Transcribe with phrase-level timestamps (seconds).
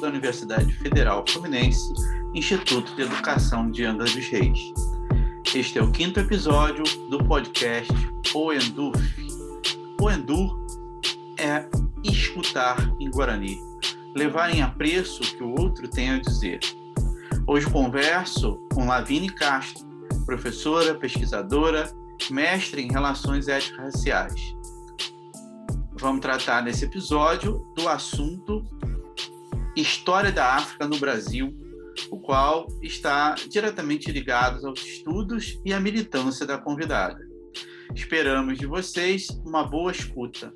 [0.00, 1.92] da Universidade Federal Fluminense,
[2.34, 4.72] Instituto de Educação de Angra dos Reis.
[5.54, 7.92] Este é o quinto episódio do podcast
[8.34, 9.00] O Endurf.
[10.00, 10.58] O Endur
[11.38, 11.68] é
[12.02, 13.58] escutar em Guarani,
[14.16, 16.60] levar em apreço o que o outro tem a dizer.
[17.46, 19.86] Hoje converso com Lavine Castro,
[20.24, 21.92] professora, pesquisadora,
[22.30, 24.56] mestre em relações étnico-raciais.
[25.98, 28.64] Vamos tratar nesse episódio do assunto
[29.76, 31.56] História da África no Brasil,
[32.10, 37.24] o qual está diretamente ligado aos estudos e à militância da convidada.
[37.94, 40.52] Esperamos de vocês uma boa escuta.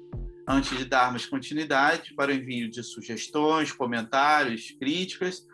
[0.47, 5.47] Antes de darmos continuidade para o envio de sugestões, comentários, críticas,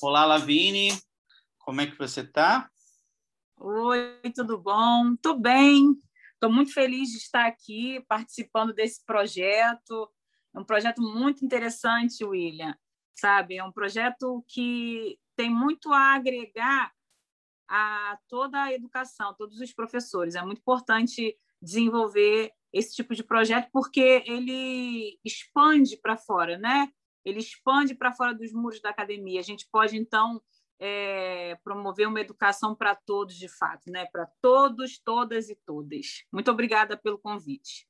[0.00, 0.96] Olá, Lavine,
[1.68, 2.70] como é que você está?
[3.58, 5.14] Oi, tudo bom?
[5.20, 6.00] Tudo bem.
[6.32, 10.10] Estou muito feliz de estar aqui participando desse projeto.
[10.56, 12.74] É um projeto muito interessante, William.
[13.14, 16.90] Sabe, é um projeto que tem muito a agregar
[17.68, 20.36] a toda a educação, todos os professores.
[20.36, 26.90] É muito importante desenvolver esse tipo de projeto porque ele expande para fora, né?
[27.26, 29.38] Ele expande para fora dos muros da academia.
[29.38, 30.40] A gente pode então
[30.78, 34.06] é, promover uma educação para todos, de fato, né?
[34.12, 36.24] Para todos, todas e todas.
[36.32, 37.86] Muito obrigada pelo convite.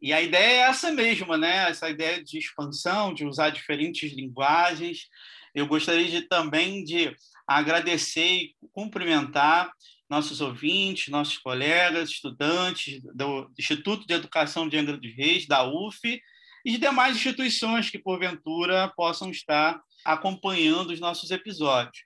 [0.00, 1.68] E a ideia é essa mesma, né?
[1.68, 5.08] Essa ideia de expansão, de usar diferentes linguagens.
[5.54, 7.14] Eu gostaria de, também de
[7.46, 9.70] agradecer e cumprimentar
[10.08, 16.20] nossos ouvintes, nossos colegas, estudantes do Instituto de Educação de Angra dos Reis, da UF,
[16.64, 22.04] e de demais instituições que, porventura, possam estar acompanhando os nossos episódios.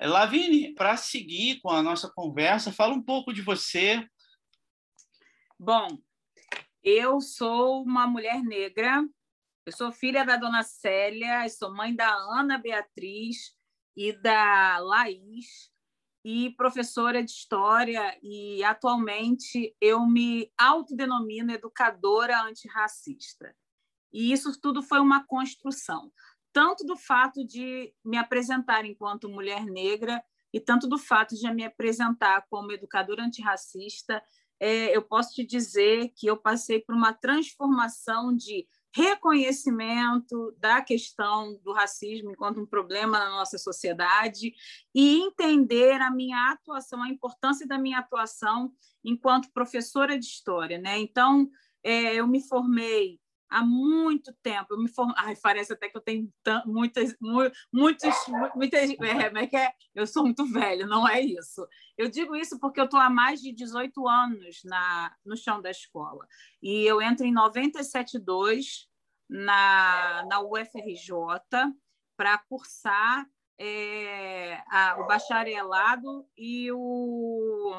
[0.00, 4.06] Lavine, para seguir com a nossa conversa, fala um pouco de você.
[5.58, 5.86] Bom,
[6.82, 9.06] eu sou uma mulher negra,
[9.64, 13.54] eu sou filha da dona Célia, sou mãe da Ana Beatriz,
[13.96, 15.70] e da Laís,
[16.24, 23.54] e professora de história, e atualmente eu me autodenomino educadora antirracista.
[24.12, 26.10] E isso tudo foi uma construção,
[26.54, 30.22] tanto do fato de me apresentar enquanto mulher negra,
[30.52, 34.22] e tanto do fato de me apresentar como educadora antirracista,
[34.60, 41.58] é, eu posso te dizer que eu passei por uma transformação de reconhecimento da questão
[41.64, 44.54] do racismo enquanto um problema na nossa sociedade
[44.94, 48.72] e entender a minha atuação, a importância da minha atuação
[49.04, 50.78] enquanto professora de história.
[50.78, 51.00] Né?
[51.00, 51.50] Então,
[51.82, 53.18] é, eu me formei
[53.54, 54.74] há muito tempo.
[54.74, 55.12] Eu me form...
[55.16, 56.28] Ai, parece até que eu tenho
[56.66, 57.16] muitas,
[57.72, 58.16] muitas,
[58.54, 58.90] muitas.
[58.90, 59.72] É, é que é?
[59.94, 61.66] Eu sou muito velha, não é isso.
[61.96, 65.70] Eu digo isso porque eu estou há mais de 18 anos na, no chão da
[65.70, 66.26] escola.
[66.60, 68.86] E eu entro em 97,2
[69.28, 71.08] na, na UFRJ
[72.16, 73.26] para cursar
[73.58, 77.72] é, a, o bacharelado e o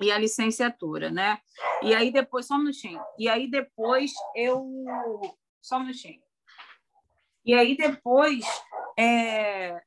[0.00, 1.40] e a licenciatura, né?
[1.82, 3.00] E aí depois, só um minutinho.
[3.18, 4.64] E aí depois eu.
[5.60, 6.20] Só um minutinho.
[7.44, 8.44] E aí depois
[8.98, 9.80] é,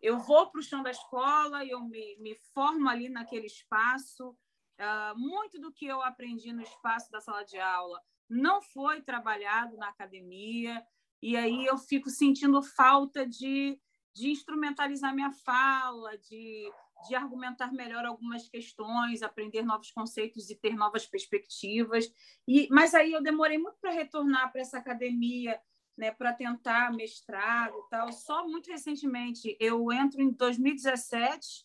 [0.00, 4.36] eu vou para o chão da escola, eu me, me formo ali naquele espaço.
[4.78, 8.00] Uh, muito do que eu aprendi no espaço da sala de aula
[8.32, 10.82] não foi trabalhado na academia,
[11.20, 13.78] e aí eu fico sentindo falta de,
[14.14, 16.72] de instrumentalizar minha fala, de
[17.06, 22.12] de argumentar melhor algumas questões, aprender novos conceitos e ter novas perspectivas.
[22.46, 25.60] E, mas aí eu demorei muito para retornar para essa academia,
[25.96, 28.12] né, para tentar mestrado e tal.
[28.12, 31.64] Só muito recentemente eu entro em 2017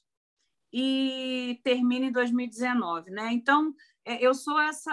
[0.72, 3.31] e termino em 2019, né?
[3.31, 3.74] Então
[4.07, 4.92] é, eu sou essa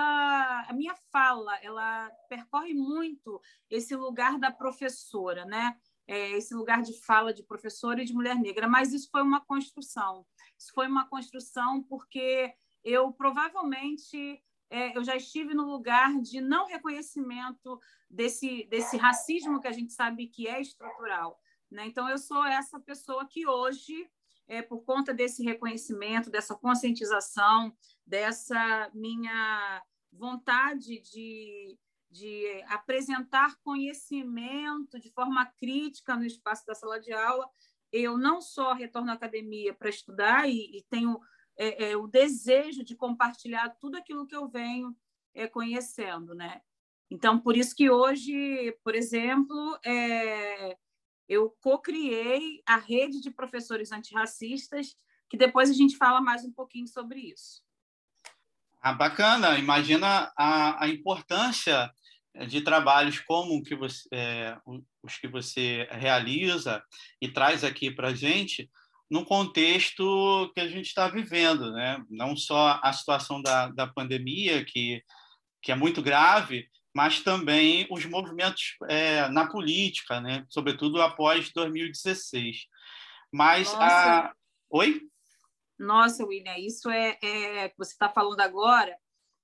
[0.68, 3.40] a minha fala ela percorre muito
[3.70, 5.76] esse lugar da professora né
[6.06, 9.40] é, esse lugar de fala de professora e de mulher negra mas isso foi uma
[9.40, 10.26] construção
[10.64, 16.66] isso foi uma construção porque eu provavelmente é, eu já estive no lugar de não
[16.66, 17.78] reconhecimento
[18.10, 21.38] desse, desse racismo que a gente sabe que é estrutural.
[21.70, 21.86] Né?
[21.86, 24.10] Então, eu sou essa pessoa que hoje,
[24.48, 27.76] é, por conta desse reconhecimento, dessa conscientização,
[28.06, 31.78] dessa minha vontade de,
[32.10, 37.48] de apresentar conhecimento de forma crítica no espaço da sala de aula,
[37.94, 41.20] eu não só retorno à academia para estudar e, e tenho
[41.56, 44.94] é, é, o desejo de compartilhar tudo aquilo que eu venho
[45.32, 46.60] é, conhecendo, né?
[47.08, 50.76] Então, por isso que hoje, por exemplo, é,
[51.28, 54.96] eu co-criei a rede de professores antirracistas,
[55.30, 57.62] que depois a gente fala mais um pouquinho sobre isso.
[58.80, 59.56] Ah, bacana.
[59.58, 61.92] Imagina a, a importância
[62.48, 64.58] de trabalhos como que você, é,
[65.04, 66.82] os que você realiza
[67.20, 68.70] e traz aqui para a gente,
[69.10, 72.02] no contexto que a gente está vivendo, né?
[72.08, 75.02] Não só a situação da, da pandemia, que,
[75.62, 80.44] que é muito grave, mas também os movimentos é, na política, né?
[80.48, 82.66] Sobretudo após 2016.
[83.32, 83.84] Mas Nossa.
[83.86, 84.34] a...
[84.70, 85.02] Oi?
[85.78, 88.96] Nossa, William, isso é, é que você está falando agora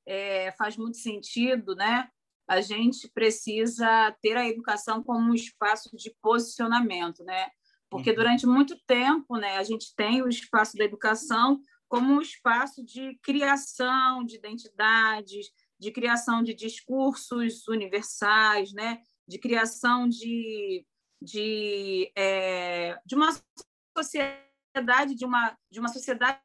[0.06, 2.08] é, faz muito sentido, né?
[2.50, 7.48] A gente precisa ter a educação como um espaço de posicionamento, né?
[7.88, 8.16] Porque uhum.
[8.16, 13.16] durante muito tempo, né, a gente tem o espaço da educação como um espaço de
[13.22, 15.46] criação de identidades,
[15.78, 19.00] de criação de discursos universais, né?
[19.28, 20.84] De criação de,
[21.22, 23.28] de, é, de uma
[23.96, 26.40] sociedade, de uma, de uma sociedade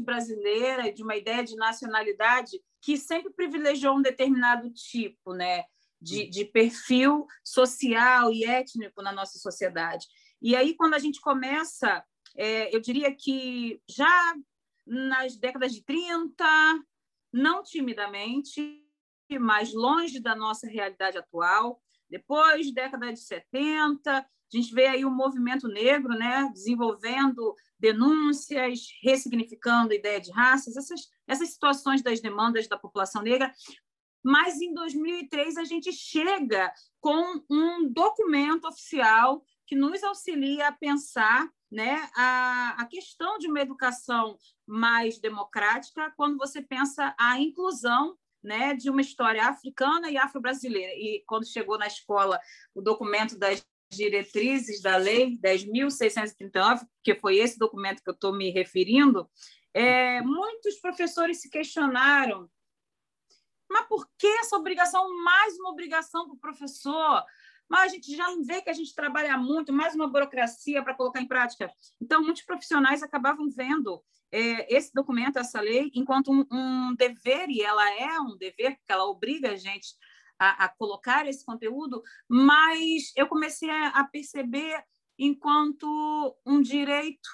[0.00, 5.64] brasileira, de uma ideia de nacionalidade que sempre privilegiou um determinado tipo, né?
[6.00, 10.06] De, de perfil social e étnico na nossa sociedade.
[10.40, 12.02] E aí, quando a gente começa,
[12.34, 14.34] é, eu diria que já
[14.86, 16.44] nas décadas de 30,
[17.30, 18.82] não timidamente,
[19.38, 25.10] mas longe da nossa realidade atual, depois, década de 70, a gente vê aí o
[25.10, 32.66] movimento negro né, desenvolvendo denúncias, ressignificando a ideia de raças, essas, essas situações das demandas
[32.66, 33.52] da população negra.
[34.24, 41.48] Mas em 2003 a gente chega com um documento oficial que nos auxilia a pensar
[41.70, 48.74] né, a, a questão de uma educação mais democrática quando você pensa a inclusão né,
[48.74, 50.92] de uma história africana e afro-brasileira.
[50.94, 52.40] E quando chegou na escola
[52.74, 58.50] o documento das diretrizes da lei 10.639, que foi esse documento que eu estou me
[58.50, 59.28] referindo,
[59.74, 62.48] é, muitos professores se questionaram
[63.70, 67.22] mas por que essa obrigação, mais uma obrigação para o professor?
[67.68, 71.20] mas a gente já vê que a gente trabalha muito, mais uma burocracia para colocar
[71.20, 71.70] em prática.
[72.00, 74.02] Então, muitos profissionais acabavam vendo
[74.32, 78.90] é, esse documento, essa lei, enquanto um, um, dever, e ela é um dever, porque
[78.92, 79.88] ela obriga a gente
[80.38, 84.82] a, a colocar esse conteúdo, mas eu comecei a, perceber
[85.18, 87.28] enquanto um direito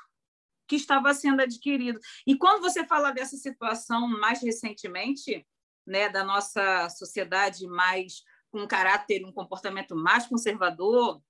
[0.66, 2.00] que estava sendo adquirido.
[2.26, 5.46] E quando você fala dessa situação mais recentemente,
[5.86, 11.20] né, da nossa sociedade mais com um caráter, um comportamento mais conservador,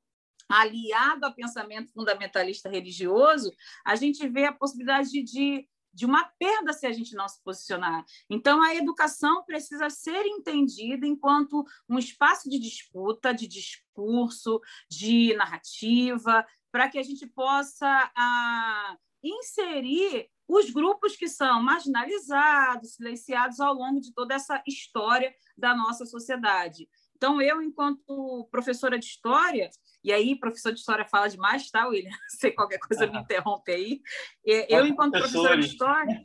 [0.48, 3.50] aliado a pensamento fundamentalista religioso,
[3.84, 8.04] a gente vê a possibilidade de, de uma perda se a gente não se posicionar.
[8.28, 14.60] Então, a educação precisa ser entendida enquanto um espaço de disputa, de discurso,
[14.90, 23.60] de narrativa, para que a gente possa ah, inserir os grupos que são marginalizados, silenciados
[23.60, 26.88] ao longo de toda essa história da nossa sociedade.
[27.16, 29.70] Então, eu, enquanto professora de história,
[30.04, 32.10] e aí professor de história fala demais, tá, William?
[32.28, 34.00] Se qualquer coisa me interrompe aí.
[34.68, 36.22] Eu, enquanto professora de história,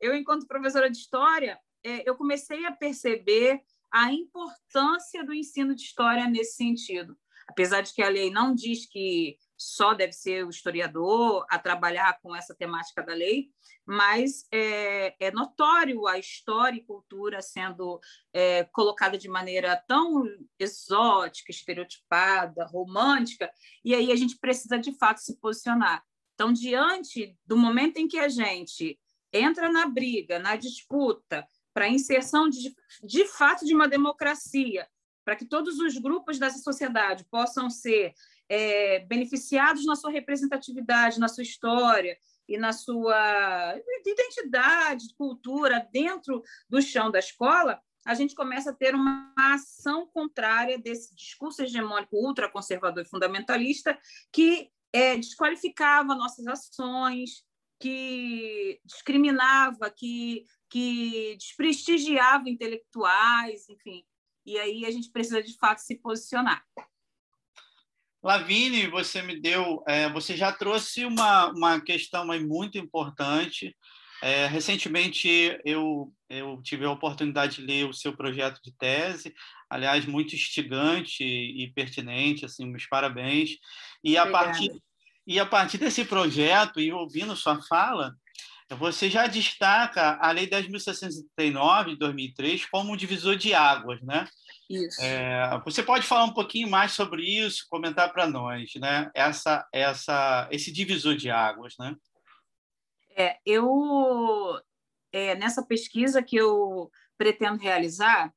[0.00, 1.58] eu, enquanto professora de história,
[2.04, 3.60] eu comecei a perceber
[3.92, 7.16] a importância do ensino de história nesse sentido.
[7.48, 12.18] Apesar de que a lei não diz que só deve ser o historiador a trabalhar
[12.20, 13.48] com essa temática da lei,
[13.84, 18.00] mas é, é notório a história e cultura sendo
[18.32, 20.24] é, colocada de maneira tão
[20.58, 23.50] exótica, estereotipada, romântica,
[23.84, 26.04] e aí a gente precisa de fato se posicionar.
[26.34, 28.98] Então, diante do momento em que a gente
[29.32, 34.86] entra na briga, na disputa, para a inserção de, de fato de uma democracia,
[35.24, 38.14] para que todos os grupos dessa sociedade possam ser
[38.48, 42.16] é, beneficiados na sua representatividade, na sua história
[42.48, 48.94] e na sua identidade, cultura dentro do chão da escola, a gente começa a ter
[48.94, 53.98] uma ação contrária desse discurso hegemônico ultraconservador e fundamentalista
[54.32, 57.44] que é, desqualificava nossas ações,
[57.80, 64.04] que discriminava, que, que desprestigiava intelectuais, enfim.
[64.44, 66.64] E aí a gente precisa, de fato, se posicionar.
[68.26, 73.76] Lavine, você me deu, é, você já trouxe uma, uma questão muito importante.
[74.20, 75.28] É, recentemente
[75.64, 79.32] eu, eu tive a oportunidade de ler o seu projeto de tese,
[79.70, 83.58] aliás, muito instigante e pertinente, assim, meus parabéns.
[84.02, 84.72] E a, partir,
[85.24, 88.12] e a partir desse projeto, e ouvindo sua fala,
[88.70, 94.26] Você já destaca a Lei 10.639 de 2003 como um divisor de águas, né?
[94.68, 95.00] Isso.
[95.00, 99.08] É, você pode falar um pouquinho mais sobre isso, comentar para nós, né?
[99.14, 101.94] Essa, essa, esse divisor de águas, né?
[103.16, 104.60] É, eu
[105.12, 108.34] é, nessa pesquisa que eu pretendo realizar,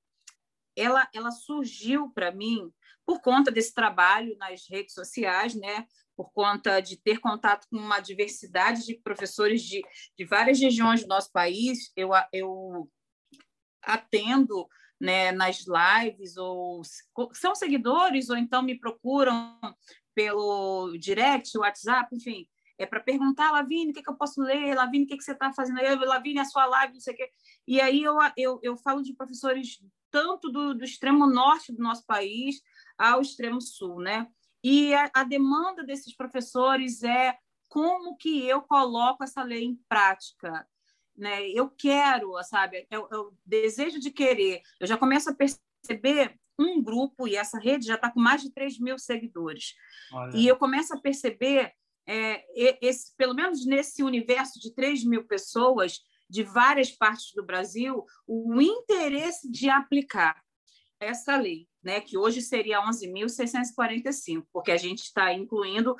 [0.75, 2.71] ela, ela surgiu para mim
[3.05, 5.85] por conta desse trabalho nas redes sociais, né?
[6.19, 9.81] Por conta de ter contato com uma diversidade de professores de,
[10.17, 11.93] de várias regiões do nosso país.
[11.95, 12.91] Eu, eu
[13.81, 14.67] atendo
[14.99, 16.81] né, nas lives, ou
[17.31, 19.57] são seguidores, ou então me procuram
[20.13, 22.45] pelo direct, WhatsApp, enfim,
[22.77, 24.75] é para perguntar, Lavine, o que, que eu posso ler?
[24.75, 25.79] Lavine, o que, que você está fazendo?
[26.05, 27.29] Lavine, a sua live, não sei o quê.
[27.65, 32.05] E aí eu, eu, eu falo de professores tanto do, do extremo norte do nosso
[32.05, 32.61] país
[32.97, 34.27] ao extremo sul, né?
[34.63, 37.37] E a, a demanda desses professores é
[37.67, 40.67] como que eu coloco essa lei em prática,
[41.15, 41.47] né?
[41.49, 42.87] Eu quero, sabe?
[42.89, 44.61] Eu, eu desejo de querer.
[44.79, 48.51] Eu já começo a perceber um grupo e essa rede já está com mais de
[48.51, 49.75] 3 mil seguidores.
[50.11, 50.35] Olha.
[50.35, 51.71] E eu começo a perceber,
[52.05, 52.45] é,
[52.85, 58.61] esse, pelo menos nesse universo de 3 mil pessoas, de várias partes do Brasil, o
[58.61, 60.43] interesse de aplicar
[60.99, 65.95] essa lei, né, que hoje seria 11.645, porque a gente está incluindo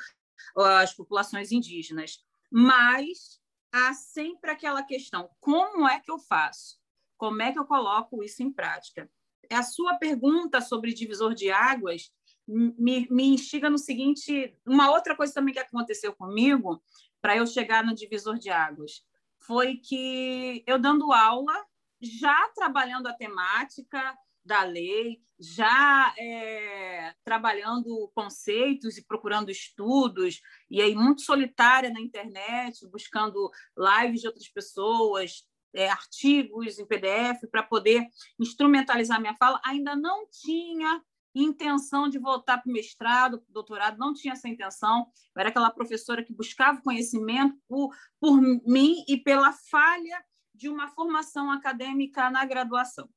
[0.56, 2.20] as populações indígenas.
[2.52, 3.40] Mas
[3.72, 6.78] há sempre aquela questão: como é que eu faço?
[7.18, 9.10] Como é que eu coloco isso em prática?
[9.52, 12.12] A sua pergunta sobre divisor de águas
[12.48, 16.82] me, me instiga no seguinte: uma outra coisa também que aconteceu comigo
[17.22, 19.04] para eu chegar no divisor de águas
[19.40, 21.54] foi que eu dando aula,
[22.02, 30.94] já trabalhando a temática, da lei, já é, trabalhando conceitos e procurando estudos, e aí
[30.94, 38.06] muito solitária na internet, buscando lives de outras pessoas, é, artigos em PDF para poder
[38.40, 41.02] instrumentalizar minha fala, ainda não tinha
[41.34, 45.08] intenção de voltar para o mestrado, para o doutorado, não tinha essa intenção.
[45.36, 50.88] Eu era aquela professora que buscava conhecimento por, por mim e pela falha de uma
[50.90, 53.08] formação acadêmica na graduação.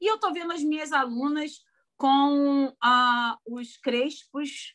[0.00, 1.62] E eu estou vendo as minhas alunas
[1.96, 4.74] com ah, os crespos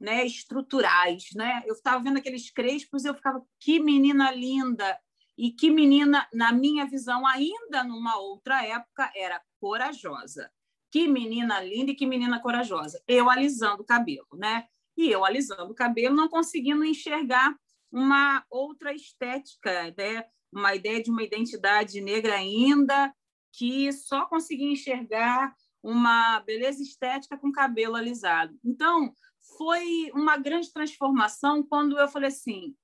[0.00, 1.28] né, estruturais.
[1.34, 1.62] Né?
[1.66, 4.98] Eu estava vendo aqueles crespos e eu ficava, que menina linda!
[5.36, 10.50] E que menina, na minha visão, ainda numa outra época, era corajosa.
[10.90, 13.02] Que menina linda e que menina corajosa.
[13.08, 14.66] Eu alisando o cabelo, né?
[14.94, 17.56] E eu alisando o cabelo, não conseguindo enxergar
[17.90, 20.26] uma outra estética, né?
[20.52, 23.12] uma ideia de uma identidade negra ainda,
[23.52, 28.58] que só conseguia enxergar uma beleza estética com cabelo alisado.
[28.64, 29.14] Então,
[29.58, 32.74] foi uma grande transformação quando eu falei assim,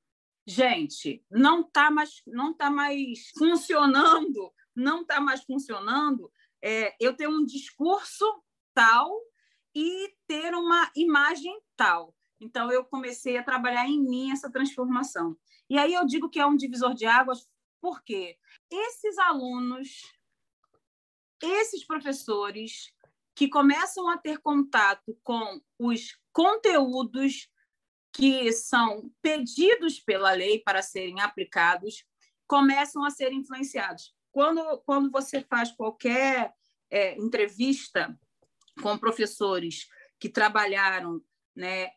[0.46, 6.30] gente, não está mais, não tá mais funcionando, não está mais funcionando
[6.62, 8.24] é, eu ter um discurso
[8.74, 9.16] tal
[9.74, 12.14] e ter uma imagem tal.
[12.40, 15.36] Então, eu comecei a trabalhar em mim essa transformação.
[15.68, 17.46] E aí eu digo que é um divisor de águas,
[17.80, 18.36] porque
[18.70, 20.02] esses alunos
[21.42, 22.92] esses professores
[23.34, 27.48] que começam a ter contato com os conteúdos
[28.12, 32.04] que são pedidos pela lei para serem aplicados,
[32.46, 34.14] começam a ser influenciados.
[34.32, 36.52] Quando, quando você faz qualquer
[36.90, 38.18] é, entrevista
[38.82, 39.86] com professores
[40.18, 41.22] que trabalharam
[41.54, 41.90] né,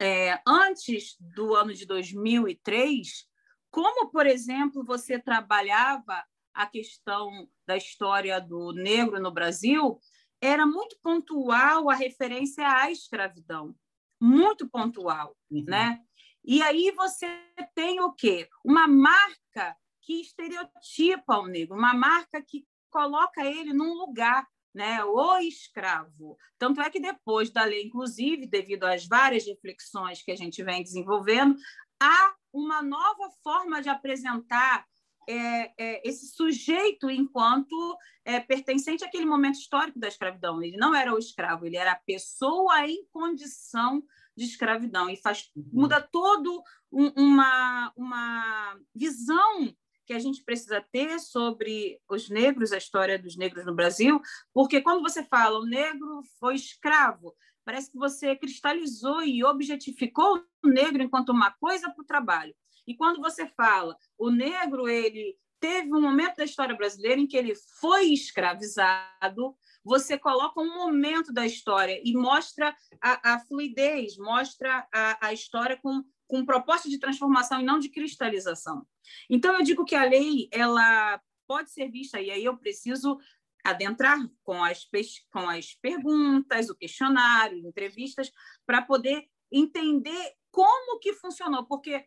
[0.00, 3.28] é, antes do ano de 2003,
[3.70, 6.24] como, por exemplo, você trabalhava
[6.58, 10.00] a questão da história do negro no Brasil,
[10.40, 13.76] era muito pontual a referência à escravidão,
[14.20, 15.64] muito pontual, uhum.
[15.68, 16.00] né?
[16.44, 17.28] E aí você
[17.76, 18.48] tem o quê?
[18.64, 25.04] Uma marca que estereotipa o negro, uma marca que coloca ele num lugar, né?
[25.04, 26.36] O escravo.
[26.58, 30.82] Tanto é que depois da lei, inclusive, devido às várias reflexões que a gente vem
[30.82, 31.54] desenvolvendo,
[32.02, 34.84] há uma nova forma de apresentar
[35.28, 40.62] é, é, esse sujeito enquanto é, pertencente àquele momento histórico da escravidão.
[40.62, 44.02] Ele não era o escravo, ele era a pessoa em condição
[44.34, 45.10] de escravidão.
[45.10, 45.68] E faz, uhum.
[45.72, 49.74] muda todo um, uma, uma visão
[50.06, 54.22] que a gente precisa ter sobre os negros, a história dos negros no Brasil,
[54.54, 60.68] porque quando você fala o negro foi escravo, parece que você cristalizou e objetificou o
[60.68, 62.54] negro enquanto uma coisa para o trabalho.
[62.88, 67.36] E quando você fala, o negro ele teve um momento da história brasileira em que
[67.36, 74.88] ele foi escravizado, você coloca um momento da história e mostra a, a fluidez, mostra
[74.92, 78.86] a, a história com com proposta de transformação e não de cristalização.
[79.28, 83.18] Então, eu digo que a lei ela pode ser vista, e aí eu preciso
[83.64, 84.86] adentrar com as,
[85.32, 88.30] com as perguntas, o questionário, entrevistas,
[88.66, 92.04] para poder entender como que funcionou, porque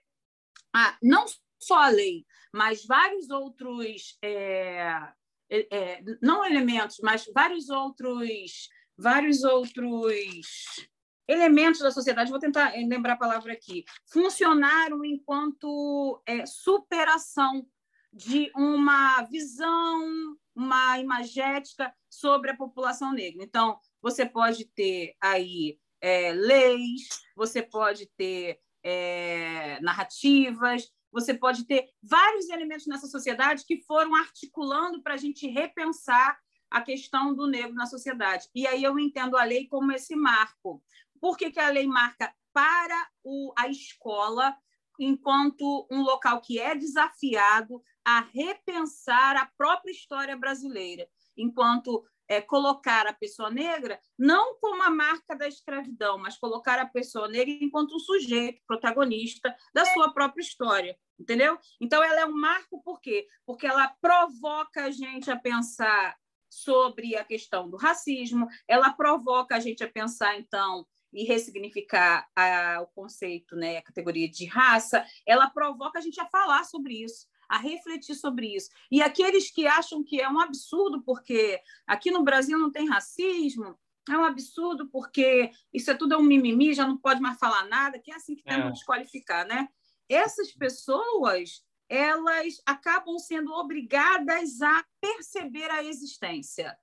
[0.74, 1.25] ah, não
[1.60, 5.13] só a lei, mas vários outros, é,
[5.50, 10.90] é, é não elementos, mas vários outros, vários outros
[11.28, 17.66] elementos da sociedade, vou tentar lembrar a palavra aqui, funcionaram enquanto é, superação
[18.12, 23.44] de uma visão, uma imagética sobre a população negra.
[23.44, 31.89] Então, você pode ter aí é, leis, você pode ter é, narrativas, você pode ter
[32.01, 37.73] vários elementos nessa sociedade que foram articulando para a gente repensar a questão do negro
[37.73, 38.47] na sociedade.
[38.55, 40.81] E aí eu entendo a lei como esse marco.
[41.19, 44.55] Por que, que a lei marca para o, a escola
[44.97, 51.07] enquanto um local que é desafiado a repensar a própria história brasileira,
[51.38, 56.85] enquanto é, colocar a pessoa negra não como a marca da escravidão, mas colocar a
[56.85, 61.59] pessoa negra enquanto um sujeito protagonista da sua própria história, entendeu?
[61.81, 63.27] Então ela é um marco por quê?
[63.45, 66.15] Porque ela provoca a gente a pensar
[66.50, 72.79] sobre a questão do racismo, ela provoca a gente a pensar então e ressignificar a,
[72.81, 77.27] o conceito, né, a categoria de raça, ela provoca a gente a falar sobre isso,
[77.51, 78.70] a refletir sobre isso.
[78.91, 83.77] E aqueles que acham que é um absurdo porque aqui no Brasil não tem racismo,
[84.10, 88.00] é um absurdo porque isso é tudo um mimimi, já não pode mais falar nada,
[88.00, 88.72] que é assim que tentam é.
[88.72, 89.67] desqualificar, né?
[90.10, 96.77] Essas pessoas, elas acabam sendo obrigadas a perceber a existência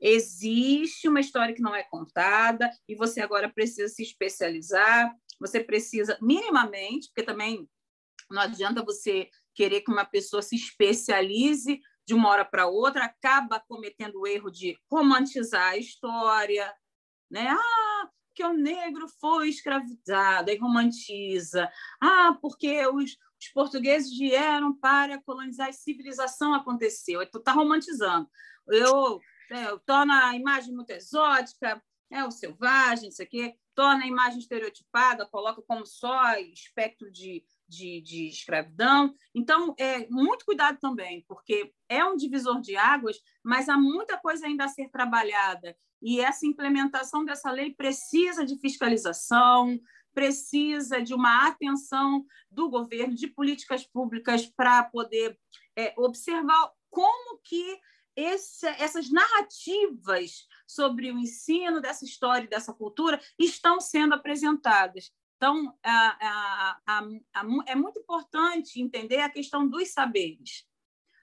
[0.00, 6.16] Existe uma história que não é contada e você agora precisa se especializar, você precisa,
[6.22, 7.68] minimamente, porque também
[8.30, 9.28] não adianta você
[9.58, 14.52] querer que uma pessoa se especialize de uma hora para outra, acaba cometendo o erro
[14.52, 16.72] de romantizar a história,
[17.28, 17.48] né?
[17.50, 21.68] Ah, porque o negro foi escravizado, aí romantiza.
[22.00, 27.28] Ah, porque os, os portugueses vieram para colonizar, a civilização aconteceu.
[27.28, 28.30] Tu tá romantizando.
[28.68, 34.38] Eu é, torna a imagem muito exótica, é o selvagem, isso aqui, torna a imagem
[34.38, 39.14] estereotipada, coloca como só espectro de, de, de, escravidão.
[39.34, 44.46] Então, é muito cuidado também, porque é um divisor de águas, mas há muita coisa
[44.46, 45.76] ainda a ser trabalhada.
[46.00, 49.78] E essa implementação dessa lei precisa de fiscalização,
[50.14, 55.38] precisa de uma atenção do governo, de políticas públicas para poder
[55.76, 57.78] é, observar como que
[58.16, 65.12] esse, essas narrativas sobre o ensino dessa história e dessa cultura estão sendo apresentadas.
[65.38, 67.00] Então, a, a,
[67.34, 70.66] a, é muito importante entender a questão dos saberes,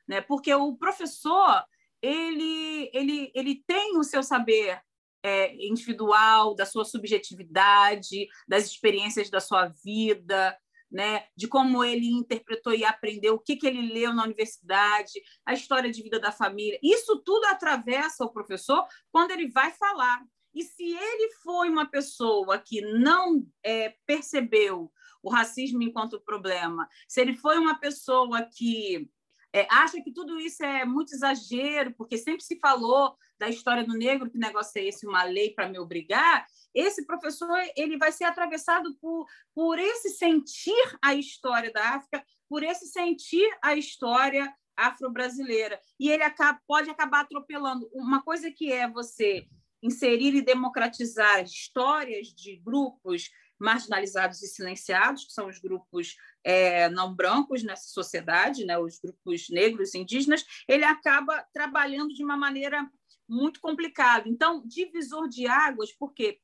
[0.08, 0.22] né?
[0.22, 1.64] porque o professor
[2.02, 4.82] ele, ele, ele tem o seu saber
[5.24, 10.58] é, individual, da sua subjetividade, das experiências da sua vida,
[10.92, 15.12] né, de como ele interpretou e aprendeu, o que, que ele leu na universidade,
[15.46, 16.80] a história de vida da família.
[16.82, 20.24] Isso tudo atravessa o professor quando ele vai falar.
[20.56, 24.92] E se ele foi uma pessoa que não é, percebeu
[25.22, 29.10] o racismo enquanto problema, se ele foi uma pessoa que
[29.52, 33.94] é, acha que tudo isso é muito exagero, porque sempre se falou da história do
[33.94, 38.26] negro, que negócio é esse, uma lei para me obrigar, esse professor ele vai ser
[38.26, 45.80] atravessado por, por esse sentir a história da África, por esse sentir a história afro-brasileira.
[46.00, 47.90] E ele acaba, pode acabar atropelando.
[47.94, 49.48] Uma coisa que é você
[49.82, 57.14] inserir e democratizar histórias de grupos marginalizados e silenciados, que são os grupos é, não
[57.14, 62.90] brancos nessa sociedade, né, os grupos negros indígenas, ele acaba trabalhando de uma maneira
[63.28, 64.28] muito complicada.
[64.28, 66.40] Então, divisor de águas, porque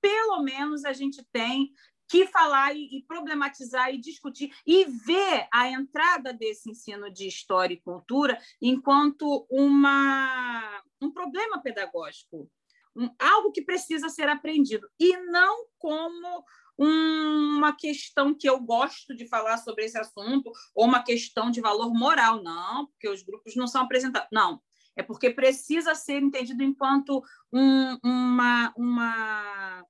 [0.00, 1.72] pelo menos a gente tem
[2.08, 7.72] que falar e, e, problematizar e discutir e ver a entrada desse ensino de história
[7.72, 12.50] e cultura enquanto uma, um problema pedagógico,
[12.96, 16.44] um, algo que precisa ser aprendido e não como
[16.78, 21.92] uma questão que eu gosto de falar sobre esse assunto ou uma questão de valor
[21.92, 24.60] moral, não, porque os grupos não são apresentados, não.
[24.96, 29.84] É porque precisa ser entendido enquanto um, uma, uma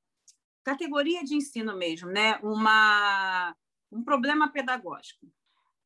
[0.64, 2.38] categoria de ensino mesmo, né?
[2.42, 3.54] uma,
[3.90, 5.26] um problema pedagógico.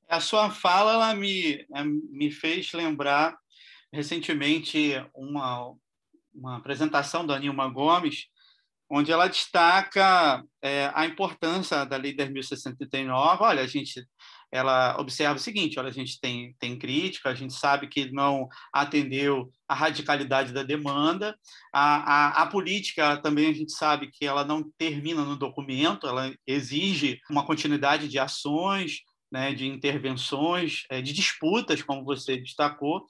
[0.08, 1.66] A sua fala ela me,
[2.10, 3.38] me fez lembrar
[3.92, 5.72] recentemente uma,
[6.34, 8.26] uma apresentação da Nilma Gomes
[8.88, 13.38] onde ela destaca é, a importância da Lei 10.069.
[13.40, 14.06] Olha, a gente
[14.50, 18.48] ela observa o seguinte: olha, a gente tem, tem crítica, a gente sabe que não
[18.72, 21.36] atendeu a radicalidade da demanda,
[21.72, 26.32] a, a, a, política também a gente sabe que ela não termina no documento, ela
[26.46, 33.04] exige uma continuidade de ações, né, de intervenções, é, de disputas, como você destacou,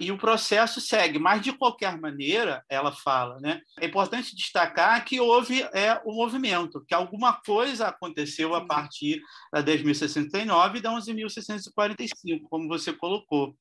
[0.00, 3.60] e o processo segue, mas de qualquer maneira, ela fala, né?
[3.80, 9.20] É importante destacar que houve é, o movimento, que alguma coisa aconteceu a partir
[9.52, 13.56] da 10.069 e da 11.645, como você colocou.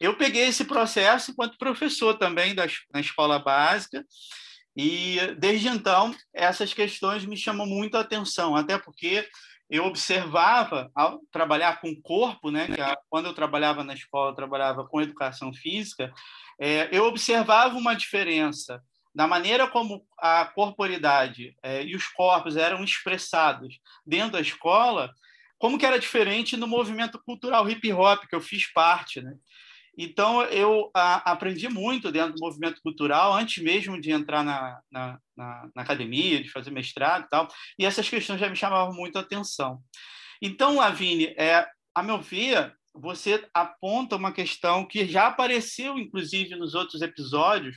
[0.00, 4.04] Eu peguei esse processo enquanto professor também da, na escola básica,
[4.76, 9.28] e desde então essas questões me chamam muito a atenção, até porque
[9.68, 12.66] eu observava ao trabalhar com o corpo, né?
[12.66, 16.12] Que quando eu trabalhava na escola, eu trabalhava com educação física,
[16.58, 18.82] é, eu observava uma diferença
[19.14, 25.12] na maneira como a corporidade é, e os corpos eram expressados dentro da escola,
[25.58, 29.34] como que era diferente no movimento cultural hip hop que eu fiz parte, né?
[30.00, 35.18] Então, eu a, aprendi muito dentro do movimento cultural, antes mesmo de entrar na, na,
[35.36, 39.18] na, na, academia, de fazer mestrado e tal, e essas questões já me chamavam muito
[39.18, 39.80] a atenção.
[40.40, 46.76] Então, Lavine, é, a meu ver, você aponta uma questão que já apareceu, inclusive, nos
[46.76, 47.76] outros episódios,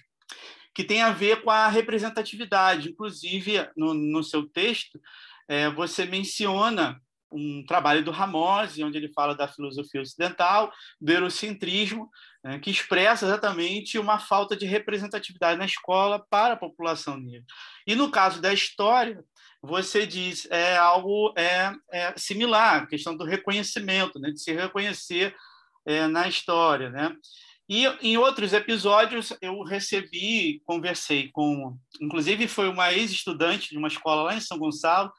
[0.75, 2.89] que tem a ver com a representatividade.
[2.89, 5.01] Inclusive, no, no seu texto,
[5.47, 12.09] é, você menciona um trabalho do Ramose, onde ele fala da filosofia ocidental, do eurocentrismo,
[12.43, 17.45] né, que expressa exatamente uma falta de representatividade na escola para a população negra.
[17.87, 19.23] E no caso da história,
[19.61, 25.35] você diz é algo é, é similar, a questão do reconhecimento, né, de se reconhecer
[25.85, 27.15] é, na história, né?
[27.69, 34.23] E em outros episódios eu recebi, conversei com, inclusive foi uma ex-estudante de uma escola
[34.23, 35.09] lá em São Gonçalo,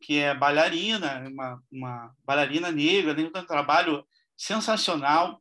[0.00, 4.04] que é bailarina, uma, uma bailarina negra, tem um trabalho
[4.36, 5.40] sensacional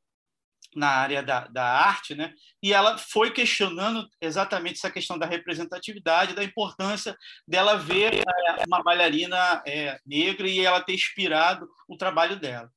[0.76, 2.34] na área da, da arte, né?
[2.62, 7.16] E ela foi questionando exatamente essa questão da representatividade, da importância
[7.48, 8.24] dela ver é,
[8.68, 12.70] uma bailarina é, negra e ela ter inspirado o trabalho dela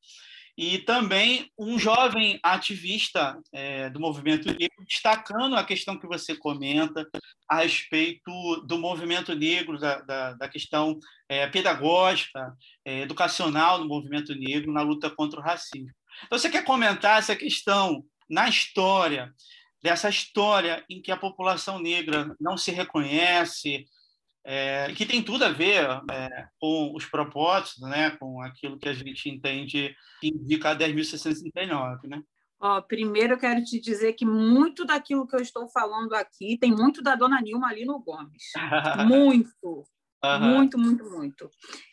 [0.59, 7.09] e também um jovem ativista é, do movimento negro, destacando a questão que você comenta
[7.49, 12.53] a respeito do movimento negro, da, da, da questão é, pedagógica,
[12.85, 15.92] é, educacional do movimento negro na luta contra o racismo.
[16.27, 19.33] Então, você quer comentar essa questão na história,
[19.81, 23.87] dessa história em que a população negra não se reconhece,
[24.50, 28.94] é, que tem tudo a ver é, com os propósitos, né, com aquilo que a
[28.94, 32.08] gente entende que indica a 10.639.
[32.08, 32.22] Né?
[32.58, 36.72] Ó, primeiro, eu quero te dizer que muito daquilo que eu estou falando aqui tem
[36.72, 38.44] muito da dona Nilma ali no Gomes.
[39.06, 39.84] muito.
[40.24, 40.40] Uhum.
[40.40, 41.50] Muito, muito, muito.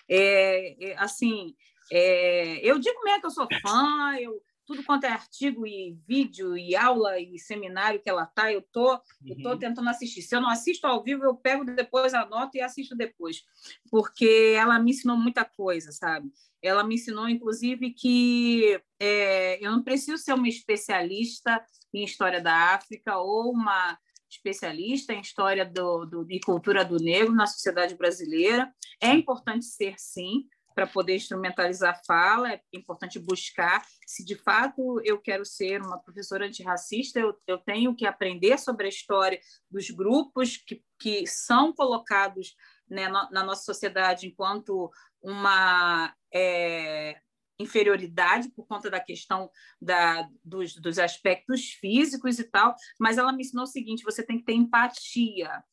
[0.09, 1.53] É, é, assim,
[1.91, 6.57] é, eu digo mesmo que eu sou fã, eu tudo quanto é artigo e vídeo
[6.57, 8.99] e aula e seminário que ela tá, eu tô, uhum.
[9.27, 9.59] eu tô uhum.
[9.59, 10.21] tentando assistir.
[10.21, 13.43] Se eu não assisto ao vivo, eu pego depois, anoto e assisto depois,
[13.89, 16.31] porque ela me ensinou muita coisa, sabe?
[16.61, 22.73] Ela me ensinou, inclusive, que é, eu não preciso ser uma especialista em história da
[22.73, 23.97] África ou uma
[24.29, 28.73] especialista em história do, do, e cultura do negro na sociedade brasileira.
[28.99, 33.83] É importante ser, sim, para poder instrumentalizar a fala, é importante buscar.
[34.05, 38.85] Se de fato eu quero ser uma professora antirracista, eu, eu tenho que aprender sobre
[38.85, 39.39] a história
[39.71, 42.55] dos grupos que, que são colocados
[42.89, 47.19] né, na, na nossa sociedade enquanto uma é,
[47.57, 49.49] inferioridade por conta da questão
[49.81, 54.39] da, dos, dos aspectos físicos e tal, mas ela me ensinou o seguinte: você tem
[54.39, 55.63] que ter empatia.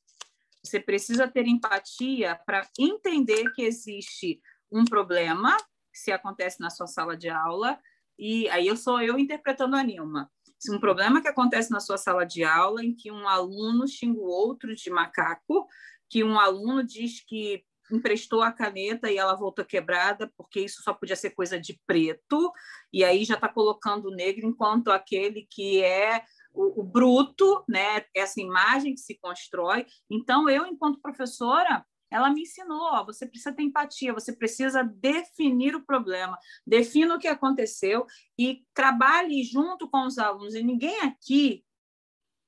[0.65, 4.41] Você precisa ter empatia para entender que existe
[4.73, 5.57] um problema
[5.93, 7.79] se acontece na sua sala de aula,
[8.19, 10.31] e aí eu sou eu interpretando a Nilma.
[10.71, 14.25] Um problema que acontece na sua sala de aula em que um aluno xinga o
[14.25, 15.67] outro de macaco,
[16.09, 20.95] que um aluno diz que emprestou a caneta e ela voltou quebrada, porque isso só
[20.95, 22.53] podia ser coisa de preto,
[22.93, 28.05] e aí já está colocando o negro enquanto aquele que é o, o, bruto, né?
[28.15, 29.87] essa imagem que se constrói.
[30.11, 35.75] Então, eu, enquanto professora, ela me ensinou, ó, você precisa ter empatia, você precisa definir
[35.75, 38.07] o problema, defina o que aconteceu
[38.39, 40.55] e trabalhe junto com os alunos.
[40.55, 41.65] E ninguém aqui,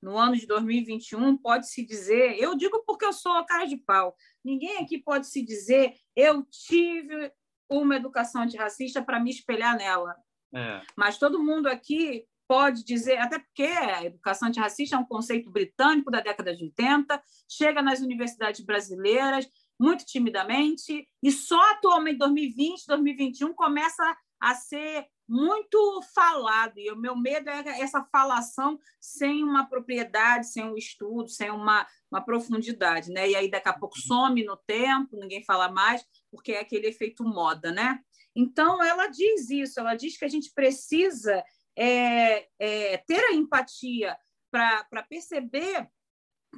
[0.02, 3.78] no ano de 2021, pode se dizer, eu digo porque eu sou a cara de
[3.78, 7.32] pau, ninguém aqui pode se dizer, eu tive
[7.68, 10.14] uma educação antirracista para me espelhar nela.
[10.54, 10.82] É.
[10.94, 16.08] Mas todo mundo aqui pode dizer, até porque a educação antirracista é um conceito britânico
[16.08, 19.44] da década de 80, chega nas universidades brasileiras
[19.76, 27.16] muito timidamente, e só atualmente, 2020, 2021, começa a ser muito falado, e o meu
[27.16, 33.30] medo é essa falação sem uma propriedade, sem um estudo, sem uma, uma profundidade, né?
[33.30, 37.24] E aí daqui a pouco some no tempo, ninguém fala mais, porque é aquele efeito
[37.24, 37.98] moda, né?
[38.36, 41.42] Então ela diz isso, ela diz que a gente precisa
[41.76, 44.16] é, é, ter a empatia
[44.50, 45.88] para perceber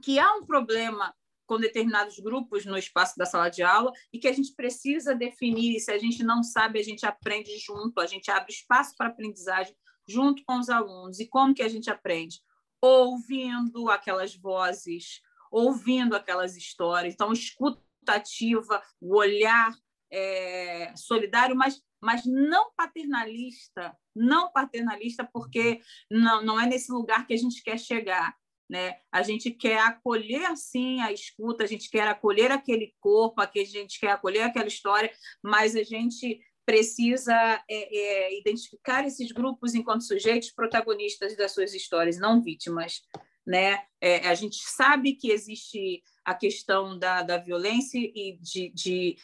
[0.03, 1.15] que há um problema
[1.47, 5.81] com determinados grupos no espaço da sala de aula e que a gente precisa definir.
[5.81, 9.75] Se a gente não sabe, a gente aprende junto, a gente abre espaço para aprendizagem
[10.09, 11.21] junto com os alunos.
[11.21, 12.41] E como que a gente aprende?
[12.81, 17.15] Ouvindo aquelas vozes, ouvindo aquelas histórias.
[17.15, 19.75] Então, escutativa, o olhar
[20.11, 25.81] é, solidário, mas, mas não paternalista, não paternalista, porque
[26.11, 28.35] não, não é nesse lugar que a gente quer chegar.
[28.69, 28.99] Né?
[29.13, 34.01] A gente quer acolher sim a escuta, a gente quer acolher aquele corpo, a gente
[34.01, 37.33] quer acolher aquela história, mas a gente precisa
[37.71, 43.03] é, é, identificar esses grupos enquanto sujeitos protagonistas das suas histórias, não vítimas.
[43.47, 43.81] Né?
[44.01, 49.17] É, a gente sabe que existe a questão da, da violência e de, de,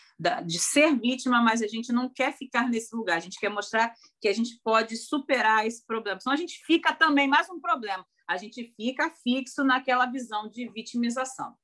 [0.46, 3.92] de ser vítima, mas a gente não quer ficar nesse lugar, a gente quer mostrar
[4.20, 6.20] que a gente pode superar esse problema.
[6.20, 10.68] Senão a gente fica também mais um problema a gente fica fixo naquela visão de
[10.68, 11.54] vitimização.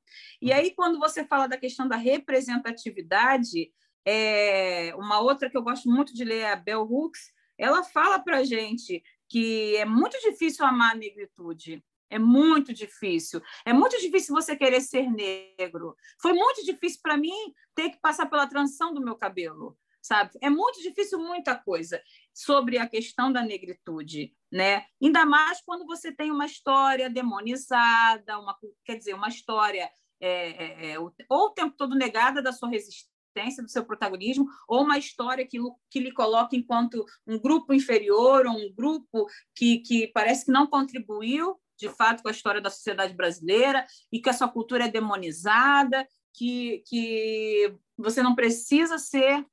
[0.40, 3.72] E aí, quando você fala da questão da representatividade,
[4.04, 8.18] é, uma outra que eu gosto muito de ler é a Bell Hooks, ela fala
[8.18, 11.84] para a gente que é muito difícil amar a negritude.
[12.10, 13.40] É muito difícil.
[13.64, 15.94] É muito difícil você querer ser negro.
[16.20, 19.76] Foi muito difícil para mim ter que passar pela transição do meu cabelo
[20.08, 20.30] sabe?
[20.40, 22.00] É muito difícil muita coisa
[22.32, 24.86] sobre a questão da negritude, né?
[25.02, 29.90] Ainda mais quando você tem uma história demonizada, uma, quer dizer, uma história
[30.20, 34.82] é, é, é ou o tempo todo negada da sua resistência, do seu protagonismo, ou
[34.82, 35.58] uma história que,
[35.90, 40.66] que lhe coloca enquanto um grupo inferior, ou um grupo que, que parece que não
[40.66, 44.90] contribuiu de fato com a história da sociedade brasileira e que a sua cultura é
[44.90, 49.44] demonizada, que, que você não precisa ser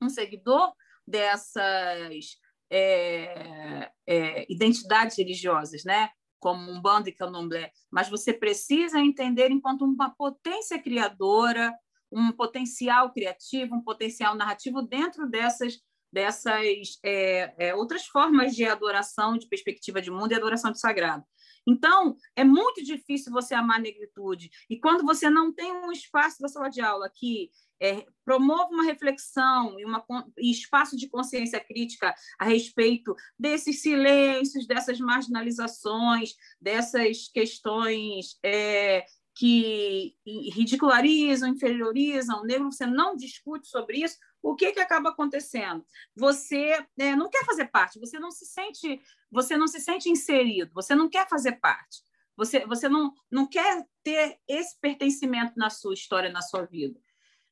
[0.00, 0.72] um seguidor
[1.06, 2.38] dessas
[2.70, 6.10] é, é, identidades religiosas, né?
[6.40, 11.74] como um bando e candomblé, mas você precisa entender enquanto uma potência criadora,
[12.12, 19.36] um potencial criativo, um potencial narrativo dentro dessas dessas é, é, outras formas de adoração,
[19.36, 21.22] de perspectiva de mundo e adoração de sagrado.
[21.68, 24.50] Então, é muito difícil você amar a negritude.
[24.70, 28.84] E quando você não tem um espaço da sala de aula que é, promova uma
[28.84, 30.02] reflexão e, uma,
[30.38, 39.04] e espaço de consciência crítica a respeito desses silêncios, dessas marginalizações, dessas questões é,
[39.38, 40.16] que
[40.52, 45.86] ridicularizam, inferiorizam o negro, você não discute sobre isso, o que, que acaba acontecendo?
[46.16, 50.72] Você é, não quer fazer parte, você não se sente, você não se sente inserido,
[50.74, 52.02] você não quer fazer parte.
[52.36, 57.00] Você, você não, não quer ter esse pertencimento na sua história, na sua vida.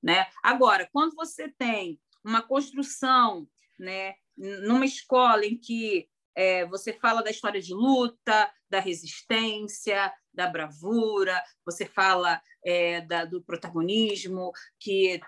[0.02, 0.26] Né?
[0.42, 7.30] Agora, quando você tem uma construção né, numa escola em que é, você fala da
[7.30, 15.18] história de luta, da resistência, da bravura, você fala é, da, do protagonismo, que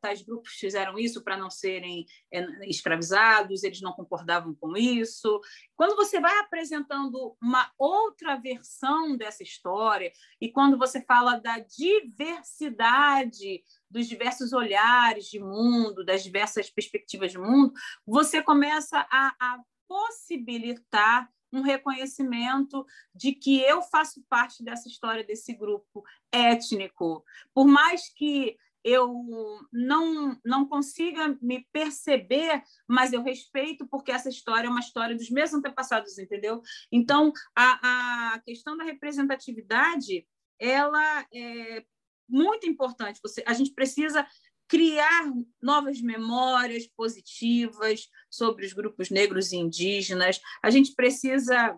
[0.00, 5.40] tais grupos fizeram isso para não serem é, escravizados, eles não concordavam com isso.
[5.74, 13.62] Quando você vai apresentando uma outra versão dessa história, e quando você fala da diversidade
[13.88, 17.72] dos diversos olhares de mundo, das diversas perspectivas de mundo,
[18.04, 25.54] você começa a, a possibilitar um reconhecimento de que eu faço parte dessa história desse
[25.54, 27.24] grupo étnico.
[27.54, 29.24] Por mais que eu
[29.72, 35.30] não, não consiga me perceber, mas eu respeito porque essa história é uma história dos
[35.30, 36.62] meus antepassados, entendeu?
[36.92, 40.26] Então, a, a questão da representatividade,
[40.58, 41.84] ela é
[42.28, 43.20] muito importante.
[43.22, 44.26] Você, a gente precisa
[44.68, 50.40] criar novas memórias positivas sobre os grupos negros e indígenas.
[50.62, 51.76] A gente precisa.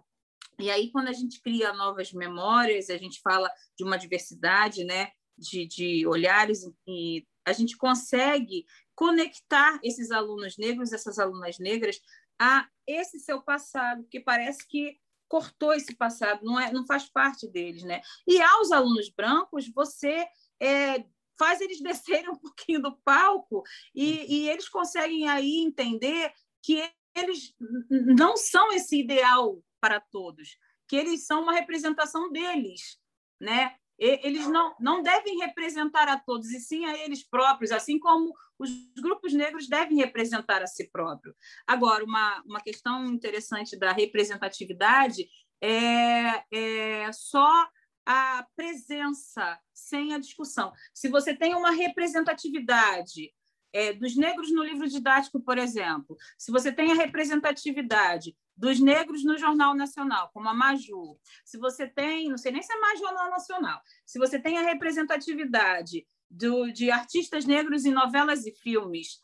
[0.58, 5.10] E aí, quando a gente cria novas memórias, a gente fala de uma diversidade né,
[5.38, 11.98] de, de olhares, e a gente consegue conectar esses alunos negros, essas alunas negras,
[12.38, 14.98] a esse seu passado, que parece que
[15.28, 17.84] cortou esse passado, não, é, não faz parte deles.
[17.84, 18.02] Né?
[18.26, 20.26] E aos alunos brancos, você
[20.60, 21.04] é,
[21.40, 23.62] faz eles descerem um pouquinho do palco
[23.94, 26.30] e, e eles conseguem aí entender
[26.62, 27.54] que eles
[27.90, 32.98] não são esse ideal para todos, que eles são uma representação deles,
[33.40, 33.74] né?
[34.00, 38.70] eles não, não devem representar a todos, e sim a eles próprios, assim como os
[38.96, 41.34] grupos negros devem representar a si próprio.
[41.66, 45.28] Agora, uma, uma questão interessante da representatividade
[45.62, 47.68] é, é só
[48.12, 50.72] a presença sem a discussão.
[50.92, 53.32] Se você tem uma representatividade
[53.72, 59.22] é, dos negros no livro didático, por exemplo, se você tem a representatividade dos negros
[59.22, 62.98] no Jornal Nacional, como a Maju, se você tem, não sei nem se é mais
[62.98, 69.20] Jornal Nacional, se você tem a representatividade do, de artistas negros em novelas e filmes,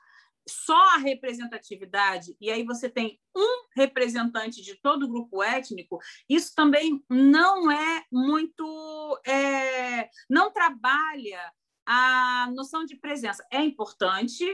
[0.48, 6.54] só a representatividade, e aí você tem um representante de todo o grupo étnico, isso
[6.54, 9.20] também não é muito.
[9.26, 11.52] É, não trabalha
[11.84, 13.46] a noção de presença.
[13.50, 14.44] É importante,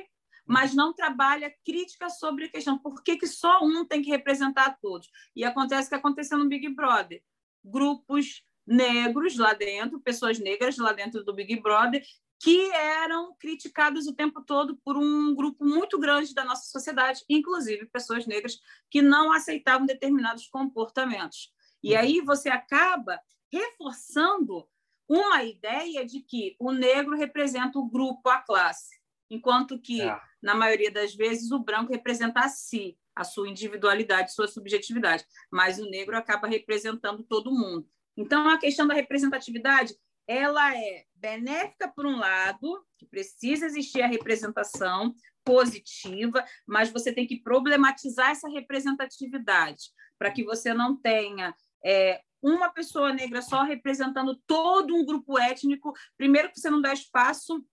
[0.46, 4.78] mas não trabalha crítica sobre a questão por que, que só um tem que representar
[4.80, 5.08] todos.
[5.34, 7.22] E acontece o que aconteceu no Big Brother.
[7.64, 12.02] Grupos negros lá dentro, pessoas negras lá dentro do Big Brother,
[12.42, 17.86] que eram criticados o tempo todo por um grupo muito grande da nossa sociedade, inclusive
[17.86, 18.58] pessoas negras
[18.90, 21.52] que não aceitavam determinados comportamentos.
[21.80, 22.00] E uhum.
[22.00, 24.68] aí você acaba reforçando
[25.08, 28.96] uma ideia de que o negro representa o grupo, a classe,
[29.30, 30.20] enquanto que, é.
[30.42, 35.78] na maioria das vezes, o branco representa a si, a sua individualidade, sua subjetividade, mas
[35.78, 37.88] o negro acaba representando todo mundo.
[38.16, 39.94] Então, a questão da representatividade
[40.26, 47.26] ela é benéfica por um lado, que precisa existir a representação positiva, mas você tem
[47.26, 49.84] que problematizar essa representatividade
[50.18, 51.54] para que você não tenha
[51.84, 55.92] é, uma pessoa negra só representando todo um grupo étnico.
[56.16, 57.64] Primeiro, que você não dá espaço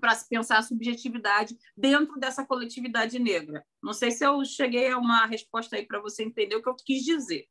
[0.00, 3.64] para se pensar a subjetividade dentro dessa coletividade negra.
[3.82, 6.76] Não sei se eu cheguei a uma resposta aí para você entender o que eu
[6.76, 7.46] quis dizer.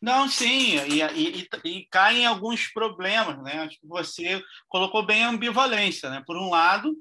[0.00, 3.60] Não, sim, e, e, e, cai em alguns problemas, né?
[3.60, 6.22] Acho que você colocou bem a ambivalência, né?
[6.24, 6.94] Por um lado,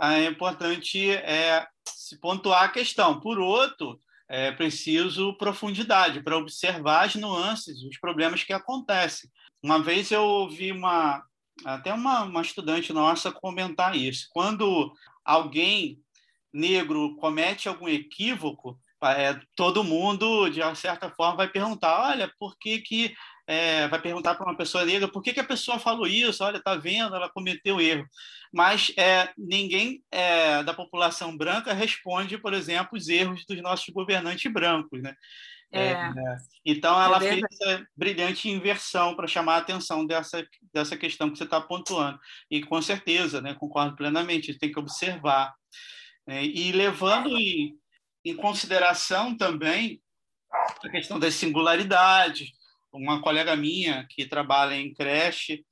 [0.00, 3.18] é importante é, se pontuar a questão.
[3.18, 9.30] Por outro, é preciso profundidade para observar as nuances, os problemas que acontecem.
[9.62, 11.24] Uma vez eu ouvi uma
[11.64, 14.28] até uma, uma estudante nossa comentar isso.
[14.30, 14.92] Quando
[15.24, 15.98] alguém
[16.52, 22.80] negro comete algum equívoco, é, todo mundo, de certa forma, vai perguntar: olha, por que
[22.80, 23.14] que.
[23.48, 26.60] É, vai perguntar para uma pessoa negra por que, que a pessoa falou isso, olha,
[26.60, 28.04] tá vendo, ela cometeu erro.
[28.52, 34.52] Mas é, ninguém é, da população branca responde, por exemplo, os erros dos nossos governantes
[34.52, 35.00] brancos.
[35.00, 35.14] Né?
[35.70, 35.92] É.
[35.92, 36.12] é
[36.64, 41.44] então, ela fez essa brilhante inversão para chamar a atenção dessa, dessa questão que você
[41.44, 42.18] está pontuando.
[42.50, 45.54] E, com certeza, né, concordo plenamente, tem que observar.
[46.26, 46.44] Né?
[46.44, 47.76] E levando em,
[48.26, 50.00] em consideração também
[50.84, 52.50] a questão das singularidades.
[52.92, 55.64] Uma colega minha que trabalha em creche,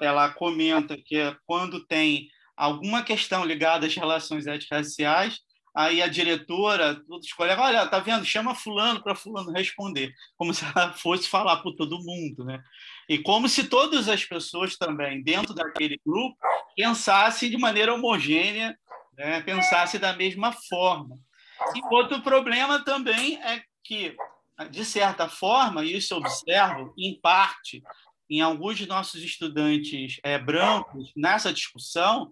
[0.00, 1.16] ela comenta que
[1.46, 5.38] quando tem alguma questão ligada às relações étnico-raciais,
[5.74, 8.24] aí a diretora, os colegas, olha, tá vendo?
[8.24, 12.62] Chama fulano para fulano responder, como se ela fosse falar para todo mundo, né?
[13.08, 16.36] E como se todas as pessoas também dentro daquele grupo
[16.76, 18.76] pensassem de maneira homogênea,
[19.16, 19.40] né?
[19.40, 21.18] pensassem da mesma forma.
[21.74, 24.16] E outro problema também é que,
[24.70, 27.82] de certa forma, isso eu observo, em parte,
[28.28, 32.30] em alguns de nossos estudantes é, brancos, nessa discussão,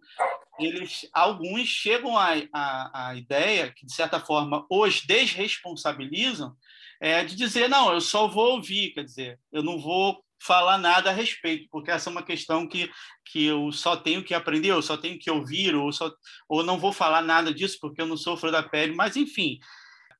[0.58, 6.56] eles, alguns chegam à, à, à, ideia que, de certa forma, os desresponsabilizam
[7.00, 11.10] é, de dizer, não, eu só vou ouvir, quer dizer, eu não vou falar nada
[11.10, 12.90] a respeito, porque essa é uma questão que,
[13.24, 16.12] que eu só tenho que aprender, eu só tenho que ouvir, ou, só,
[16.48, 19.58] ou não vou falar nada disso porque eu não sofro da pele, mas, enfim,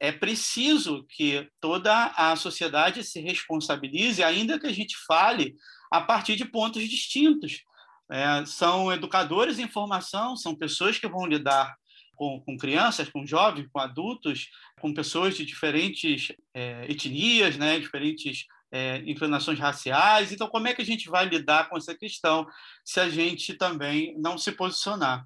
[0.00, 5.54] é preciso que toda a sociedade se responsabilize, ainda que a gente fale
[5.90, 7.62] a partir de pontos distintos.
[8.10, 11.76] É, são educadores em formação, são pessoas que vão lidar
[12.16, 14.48] com, com, crianças, com jovens, com adultos,
[14.80, 20.32] com pessoas de diferentes é, etnias, né, diferentes é, inclinações raciais.
[20.32, 22.46] Então, como é que a gente vai lidar com essa questão
[22.84, 25.24] se a gente também não se posicionar?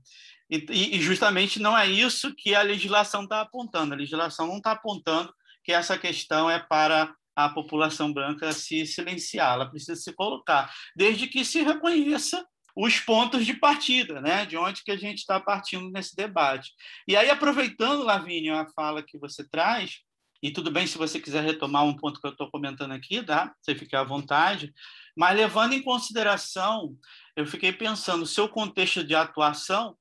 [0.51, 3.95] E, e justamente não é isso que a legislação está apontando.
[3.95, 5.33] A legislação não está apontando
[5.65, 11.27] que essa questão é para a população branca se silenciar, ela precisa se colocar, desde
[11.27, 14.47] que se reconheça os pontos de partida, né?
[14.47, 16.73] de onde que a gente está partindo nesse debate.
[17.07, 20.01] E aí, aproveitando, Lavínia, a fala que você traz,
[20.43, 23.55] e tudo bem se você quiser retomar um ponto que eu estou comentando aqui, tá?
[23.61, 24.73] Você fica à vontade.
[25.17, 26.97] Mas levando em consideração,
[27.37, 29.97] eu fiquei pensando, o seu contexto de atuação,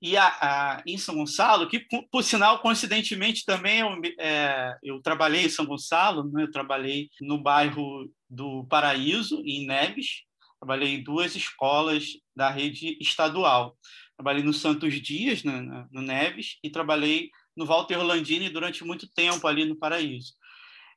[0.00, 3.88] E a, a, em São Gonçalo, que por sinal, coincidentemente também eu,
[4.18, 6.42] é, eu trabalhei em São Gonçalo, né?
[6.42, 10.24] eu trabalhei no bairro do Paraíso, em Neves,
[10.58, 13.76] trabalhei em duas escolas da rede estadual.
[14.16, 19.46] Trabalhei no Santos Dias, no, no Neves, e trabalhei no Walter Orlandini durante muito tempo
[19.46, 20.34] ali no Paraíso.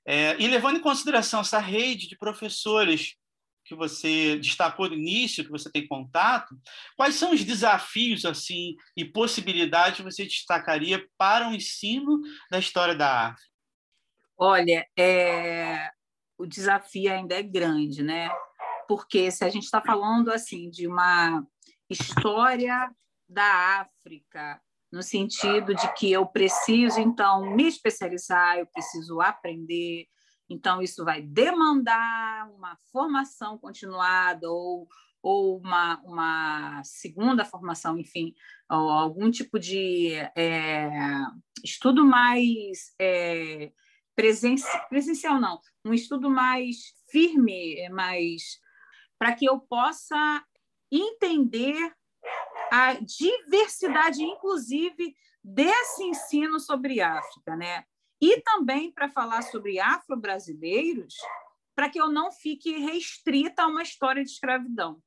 [0.06, 3.16] É, e levando em consideração essa rede de professores
[3.66, 6.56] que você destacou no início, que você tem contato,
[6.96, 12.94] quais são os desafios assim e possibilidades que você destacaria para o ensino da história
[12.94, 13.44] da arte?
[14.38, 15.90] Olha, é...
[16.38, 18.30] o desafio ainda é grande, né?
[18.88, 21.44] Porque se a gente está falando assim de uma
[21.90, 22.88] história
[23.28, 24.62] da África,
[24.92, 30.08] no sentido de que eu preciso então me especializar, eu preciso aprender,
[30.50, 34.88] então, isso vai demandar uma formação continuada ou,
[35.22, 38.34] ou uma, uma segunda formação, enfim,
[38.70, 40.90] algum tipo de é,
[41.64, 43.72] estudo mais é,
[44.16, 48.60] presencial, não, um estudo mais firme, mais
[49.18, 50.44] para que eu possa
[50.92, 51.92] entender
[52.76, 57.86] a diversidade, inclusive, desse ensino sobre África, né?
[58.22, 61.14] e também para falar sobre afro-brasileiros,
[61.76, 65.02] para que eu não fique restrita a uma história de escravidão.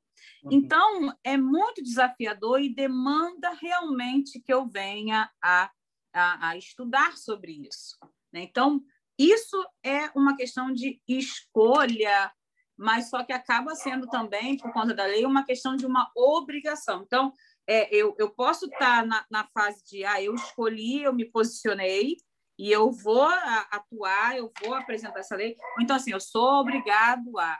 [0.44, 0.52] Uhum.
[0.52, 5.70] Então, é muito desafiador e demanda realmente que eu venha a,
[6.12, 7.96] a, a estudar sobre isso.
[8.32, 8.42] Né?
[8.42, 8.82] Então,
[9.18, 12.30] isso é uma questão de escolha,
[12.76, 17.02] mas só que acaba sendo também, por conta da lei, uma questão de uma obrigação.
[17.02, 17.32] Então,
[17.68, 22.16] é, eu, eu posso estar na, na fase de, ah, eu escolhi, eu me posicionei,
[22.58, 23.28] e eu vou
[23.70, 25.56] atuar, eu vou apresentar essa lei.
[25.80, 27.58] Então, assim, eu sou obrigado a.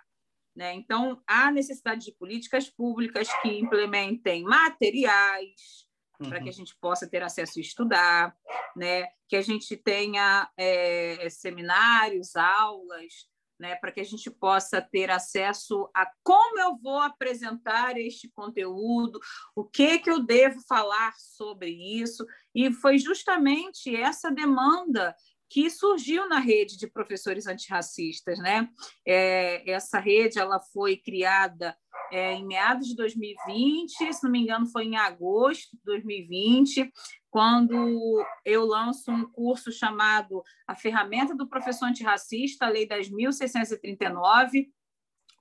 [0.57, 0.75] Né?
[0.75, 5.87] Então, há necessidade de políticas públicas que implementem materiais
[6.19, 6.29] uhum.
[6.29, 8.37] para que a gente possa ter acesso a estudar,
[8.75, 9.07] né?
[9.29, 13.29] que a gente tenha é, seminários, aulas,
[13.59, 19.19] né, para que a gente possa ter acesso a como eu vou apresentar este conteúdo,
[19.55, 25.15] o que que eu devo falar sobre isso, e foi justamente essa demanda
[25.51, 28.69] que surgiu na rede de professores antirracistas, né?
[29.07, 31.77] É, essa rede ela foi criada
[32.13, 36.93] é, em meados de 2020, se não me engano, foi em agosto de 2020,
[37.31, 44.69] quando eu lanço um curso chamado A Ferramenta do Professor Antirracista, a Lei 10.639,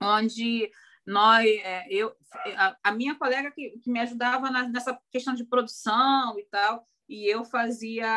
[0.02, 0.70] onde
[1.06, 2.14] nós, é, eu,
[2.84, 7.28] a, minha colega que, que me ajudava na, nessa questão de produção e tal, e
[7.28, 8.08] eu fazia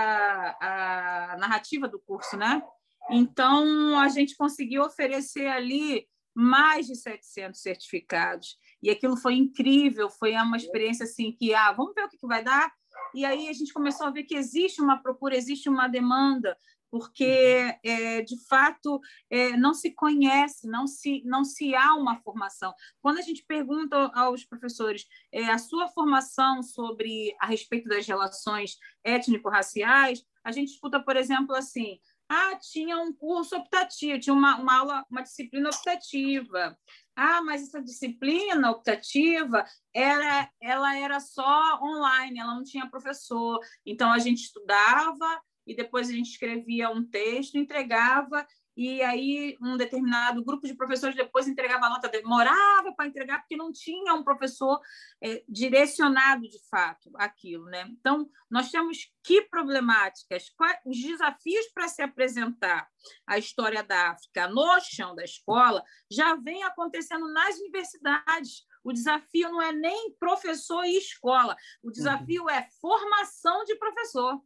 [0.61, 2.63] a narrativa do curso, né?
[3.11, 8.57] Então, a gente conseguiu oferecer ali mais de 700 certificados.
[8.83, 12.43] E aquilo foi incrível, foi uma experiência assim que, ah, vamos ver o que, vai
[12.43, 12.73] dar?
[13.15, 16.57] E aí a gente começou a ver que existe uma procura, existe uma demanda,
[16.91, 22.75] porque é, de fato é, não se conhece, não se não se há uma formação.
[23.01, 28.77] Quando a gente pergunta aos professores é, a sua formação sobre a respeito das relações
[29.05, 32.01] étnico-raciais, a gente escuta, por exemplo, assim:
[32.33, 36.79] ah, tinha um curso optativo, tinha uma, uma aula, uma disciplina optativa.
[37.17, 43.59] Ah, mas essa disciplina optativa era, ela era só online, ela não tinha professor.
[43.85, 48.47] Então a gente estudava e depois a gente escrevia um texto, entregava
[48.81, 53.55] e aí um determinado grupo de professores depois entregava a nota, demorava para entregar porque
[53.55, 54.81] não tinha um professor
[55.23, 57.87] é, direcionado de fato aquilo, né?
[57.91, 62.89] Então nós temos que problemáticas, quais, os desafios para se apresentar
[63.27, 68.65] a história da África no chão da escola já vem acontecendo nas universidades.
[68.83, 72.51] O desafio não é nem professor e escola, o desafio uhum.
[72.51, 74.41] é formação de professor.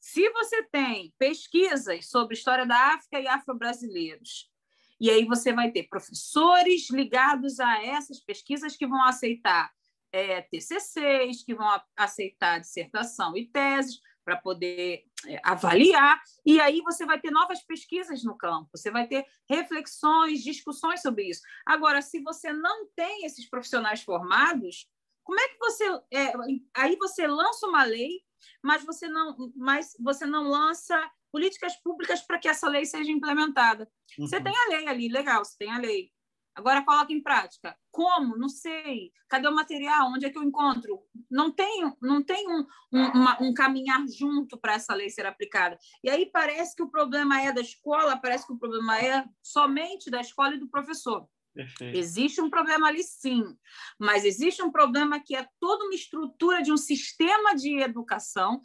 [0.00, 4.50] Se você tem pesquisas sobre história da África e afro-brasileiros,
[4.98, 9.70] e aí você vai ter professores ligados a essas pesquisas que vão aceitar
[10.12, 17.04] é, TCCs, que vão aceitar dissertação e teses para poder é, avaliar, e aí você
[17.04, 21.42] vai ter novas pesquisas no campo, você vai ter reflexões, discussões sobre isso.
[21.66, 24.88] Agora, se você não tem esses profissionais formados,
[25.22, 25.84] como é que você.
[26.12, 26.32] É,
[26.74, 28.22] aí você lança uma lei
[28.62, 30.98] mas você não, mas você não lança
[31.32, 33.90] políticas públicas para que essa lei seja implementada.
[34.18, 34.26] Uhum.
[34.26, 36.10] Você tem a lei ali, legal, você tem a lei.
[36.52, 37.76] Agora coloca em prática.
[37.92, 38.36] Como?
[38.36, 39.12] Não sei.
[39.28, 40.08] Cadê o material?
[40.08, 41.00] Onde é que eu encontro?
[41.30, 45.78] Não tem, não tem um, um, uma, um caminhar junto para essa lei ser aplicada.
[46.02, 50.10] E aí parece que o problema é da escola, parece que o problema é somente
[50.10, 51.28] da escola e do professor.
[51.54, 51.96] Perfeito.
[51.96, 53.56] Existe um problema ali, sim,
[53.98, 58.60] mas existe um problema que é toda uma estrutura de um sistema de educação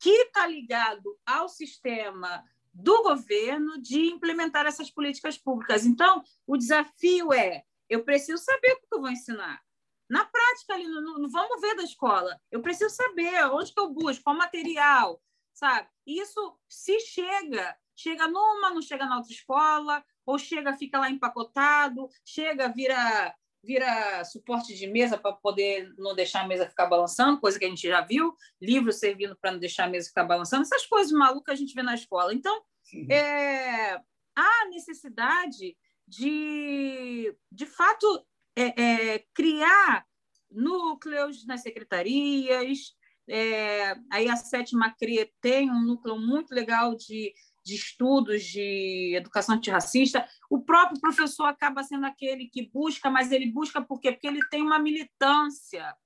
[0.00, 5.86] que está ligado ao sistema do governo de implementar essas políticas públicas.
[5.86, 9.62] Então, o desafio é: eu preciso saber o que eu vou ensinar.
[10.10, 13.90] Na prática, ali, no, no vamos ver da escola, eu preciso saber onde que eu
[13.90, 15.22] busco, qual material,
[15.54, 15.88] sabe?
[16.06, 22.08] Isso se chega, chega numa, não chega na outra escola, ou chega, fica lá empacotado,
[22.24, 27.58] chega, vira vira suporte de mesa para poder não deixar a mesa ficar balançando, coisa
[27.58, 30.86] que a gente já viu, livro servindo para não deixar a mesa ficar balançando, essas
[30.86, 32.34] coisas malucas a gente vê na escola.
[32.34, 32.62] Então,
[33.10, 33.94] é,
[34.36, 40.06] há necessidade de, de fato, é, é, criar
[40.50, 42.94] núcleos nas secretarias.
[43.28, 47.32] É, aí a sétima CRE tem um núcleo muito legal de
[47.64, 53.50] de estudos de educação antirracista, o próprio professor acaba sendo aquele que busca, mas ele
[53.50, 54.12] busca por quê?
[54.12, 55.96] Porque ele tem uma militância,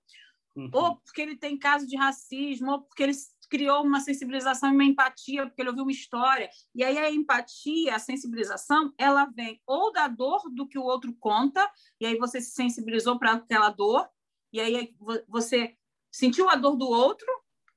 [0.54, 0.70] uhum.
[0.72, 3.12] ou porque ele tem caso de racismo, ou porque ele
[3.50, 6.48] criou uma sensibilização e uma empatia, porque ele ouviu uma história.
[6.74, 11.14] E aí a empatia, a sensibilização, ela vem ou da dor do que o outro
[11.18, 11.68] conta,
[12.00, 14.08] e aí você se sensibilizou para aquela dor,
[14.52, 14.94] e aí
[15.26, 15.76] você
[16.10, 17.26] sentiu a dor do outro,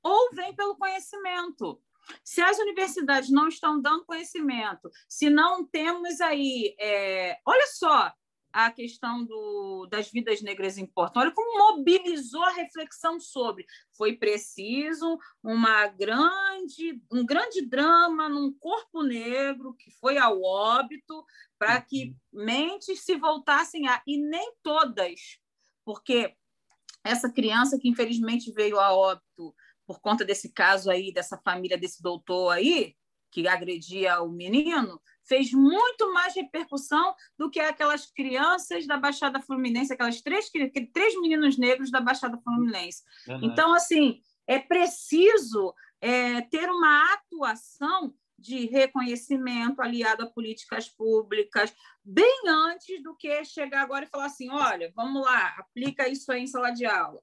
[0.02, 1.80] ou vem pelo conhecimento.
[2.24, 6.74] Se as universidades não estão dando conhecimento, se não temos aí.
[6.78, 7.38] É...
[7.44, 8.12] Olha só
[8.52, 11.22] a questão do, das vidas negras importam.
[11.22, 13.66] Olha como mobilizou a reflexão sobre.
[13.96, 21.24] Foi preciso uma grande, um grande drama num corpo negro que foi ao óbito
[21.58, 22.44] para que uhum.
[22.44, 24.02] mentes se voltassem a.
[24.06, 25.38] E nem todas,
[25.84, 26.36] porque
[27.02, 29.54] essa criança que infelizmente veio a óbito
[29.86, 32.94] por conta desse caso aí, dessa família desse doutor aí,
[33.32, 39.92] que agredia o menino, fez muito mais repercussão do que aquelas crianças da Baixada Fluminense,
[39.92, 40.50] aquelas três,
[40.92, 43.02] três meninos negros da Baixada Fluminense.
[43.26, 43.46] Verdade.
[43.46, 51.72] Então, assim, é preciso é, ter uma atuação de reconhecimento aliado a políticas públicas,
[52.04, 56.42] bem antes do que chegar agora e falar assim: olha, vamos lá, aplica isso aí
[56.42, 57.22] em sala de aula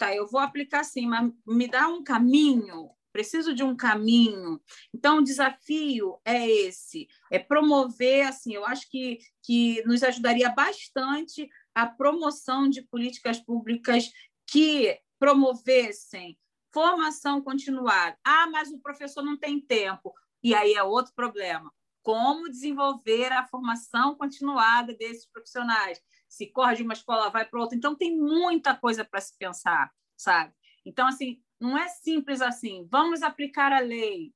[0.00, 4.60] tá, eu vou aplicar assim, mas me dá um caminho, preciso de um caminho.
[4.94, 11.48] Então, o desafio é esse, é promover, assim, eu acho que, que nos ajudaria bastante
[11.74, 14.10] a promoção de políticas públicas
[14.46, 16.38] que promovessem
[16.72, 18.16] formação continuada.
[18.24, 20.14] Ah, mas o professor não tem tempo.
[20.42, 21.70] E aí é outro problema.
[22.02, 26.00] Como desenvolver a formação continuada desses profissionais?
[26.30, 27.76] Se corre de uma escola, vai para outra.
[27.76, 30.54] Então, tem muita coisa para se pensar, sabe?
[30.86, 34.32] Então, assim, não é simples assim, vamos aplicar a lei,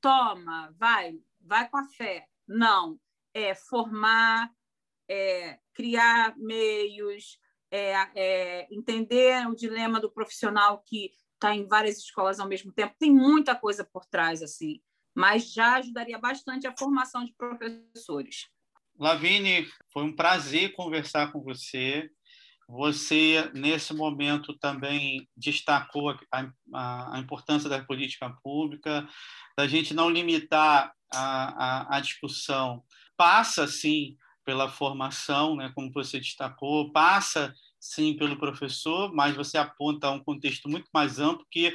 [0.00, 2.28] toma, vai, vai com a fé.
[2.46, 3.00] Não,
[3.32, 4.52] é formar,
[5.08, 12.38] é criar meios, é, é entender o dilema do profissional que está em várias escolas
[12.38, 12.94] ao mesmo tempo.
[12.98, 14.82] Tem muita coisa por trás, assim,
[15.14, 18.50] mas já ajudaria bastante a formação de professores.
[19.00, 22.10] Lavine, foi um prazer conversar com você.
[22.68, 26.18] Você, nesse momento, também destacou a,
[26.74, 29.08] a, a importância da política pública,
[29.56, 32.84] da gente não limitar a, a, discussão.
[33.16, 40.10] Passa, sim, pela formação, né, como você destacou, passa, sim, pelo professor, mas você aponta
[40.10, 41.74] um contexto muito mais amplo que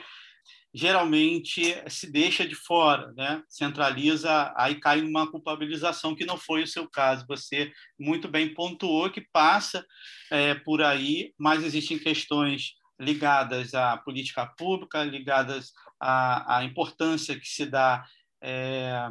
[0.76, 3.41] geralmente se deixa de fora, né?
[3.47, 7.26] centraliza, aí cai numa culpabilização que não foi o seu caso.
[7.30, 9.86] Você muito bem pontuou que passa
[10.30, 17.47] é, por aí, mas existem questões ligadas à política pública, ligadas à, à importância que
[17.47, 18.05] se dá
[18.43, 19.07] é,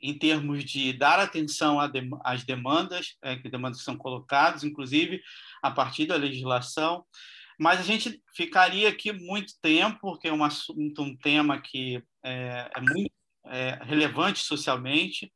[0.00, 1.78] em termos de dar atenção
[2.24, 5.20] às demandas, é, que demandas são colocadas, inclusive
[5.60, 7.04] a partir da legislação.
[7.62, 12.68] Mas a gente ficaria aqui muito tempo, porque é um assunto, um tema que é,
[12.76, 13.12] é muito
[13.46, 15.32] é, relevante socialmente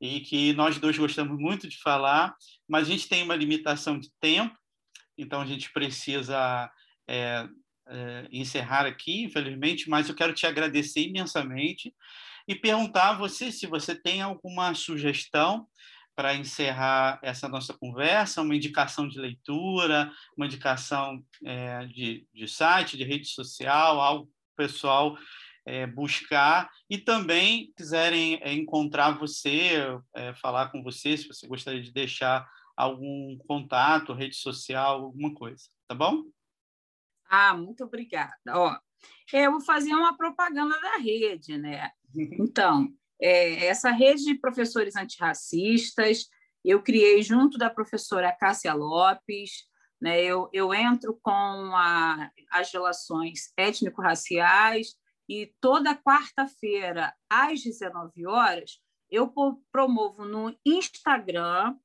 [0.00, 2.32] e que nós dois gostamos muito de falar,
[2.68, 4.56] mas a gente tem uma limitação de tempo,
[5.18, 6.70] então a gente precisa
[7.08, 7.48] é,
[7.88, 11.92] é, encerrar aqui, infelizmente, mas eu quero te agradecer imensamente
[12.46, 15.66] e perguntar a você se você tem alguma sugestão
[16.14, 22.96] para encerrar essa nossa conversa, uma indicação de leitura, uma indicação é, de, de site,
[22.96, 25.16] de rede social, algo pessoal
[25.66, 29.82] é, buscar e também quiserem é, encontrar você,
[30.14, 35.64] é, falar com você, se você gostaria de deixar algum contato, rede social, alguma coisa,
[35.88, 36.24] tá bom?
[37.26, 38.34] Ah, muito obrigada.
[38.48, 38.76] Ó,
[39.32, 41.90] eu vou fazer uma propaganda da rede, né?
[42.38, 46.26] Então, é, essa rede de professores antirracistas,
[46.64, 49.66] eu criei junto da professora Cássia Lopes,
[50.00, 50.22] né?
[50.22, 54.94] eu, eu entro com a, as relações étnico-raciais
[55.28, 58.78] e toda quarta-feira, às 19 horas,
[59.10, 59.32] eu
[59.70, 61.76] promovo no Instagram,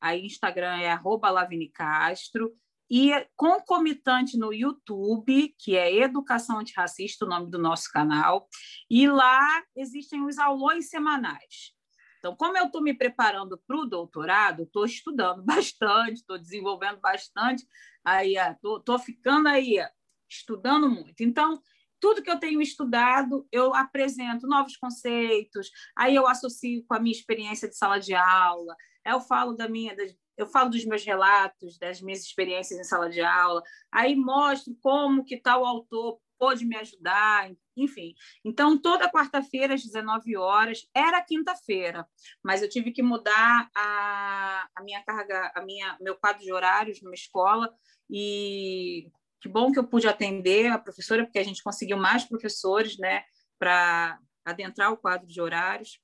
[0.00, 2.54] aí Instagram é arroba Lavini Castro,
[2.96, 8.46] e concomitante no YouTube, que é Educação Antirracista, o nome do nosso canal,
[8.88, 11.74] e lá existem os aulões semanais.
[12.20, 17.66] Então, como eu estou me preparando para o doutorado, estou estudando bastante, estou desenvolvendo bastante,
[18.04, 19.76] aí estou ficando aí
[20.30, 21.20] estudando muito.
[21.20, 21.60] Então,
[21.98, 25.68] tudo que eu tenho estudado, eu apresento novos conceitos,
[25.98, 29.96] aí eu associo com a minha experiência de sala de aula, eu falo da minha,
[30.36, 33.62] eu falo dos meus relatos, das minhas experiências em sala de aula,
[33.92, 38.14] aí mostro como que tal autor pôde me ajudar, enfim.
[38.44, 42.06] Então, toda quarta-feira, às 19 horas, era quinta-feira,
[42.42, 47.00] mas eu tive que mudar a, a minha carga, a minha, meu quadro de horários
[47.00, 47.72] numa escola,
[48.10, 49.10] e
[49.40, 53.22] que bom que eu pude atender a professora, porque a gente conseguiu mais professores né,
[53.58, 55.98] para adentrar o quadro de horários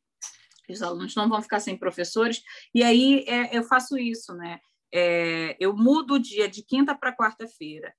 [0.71, 2.43] os alunos não vão ficar sem professores,
[2.75, 4.59] e aí é, eu faço isso, né?
[4.93, 7.95] É, eu mudo o dia de quinta para quarta-feira.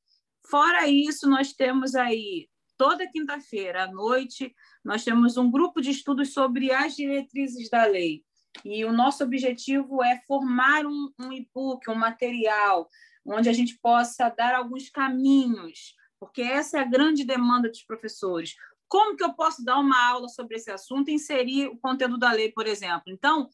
[0.49, 4.53] Fora isso, nós temos aí, toda quinta-feira à noite,
[4.83, 8.23] nós temos um grupo de estudos sobre as diretrizes da lei.
[8.65, 12.89] E o nosso objetivo é formar um, um e-book, um material,
[13.25, 18.55] onde a gente possa dar alguns caminhos, porque essa é a grande demanda dos professores.
[18.91, 22.29] Como que eu posso dar uma aula sobre esse assunto e inserir o conteúdo da
[22.33, 23.03] lei, por exemplo?
[23.07, 23.47] Então,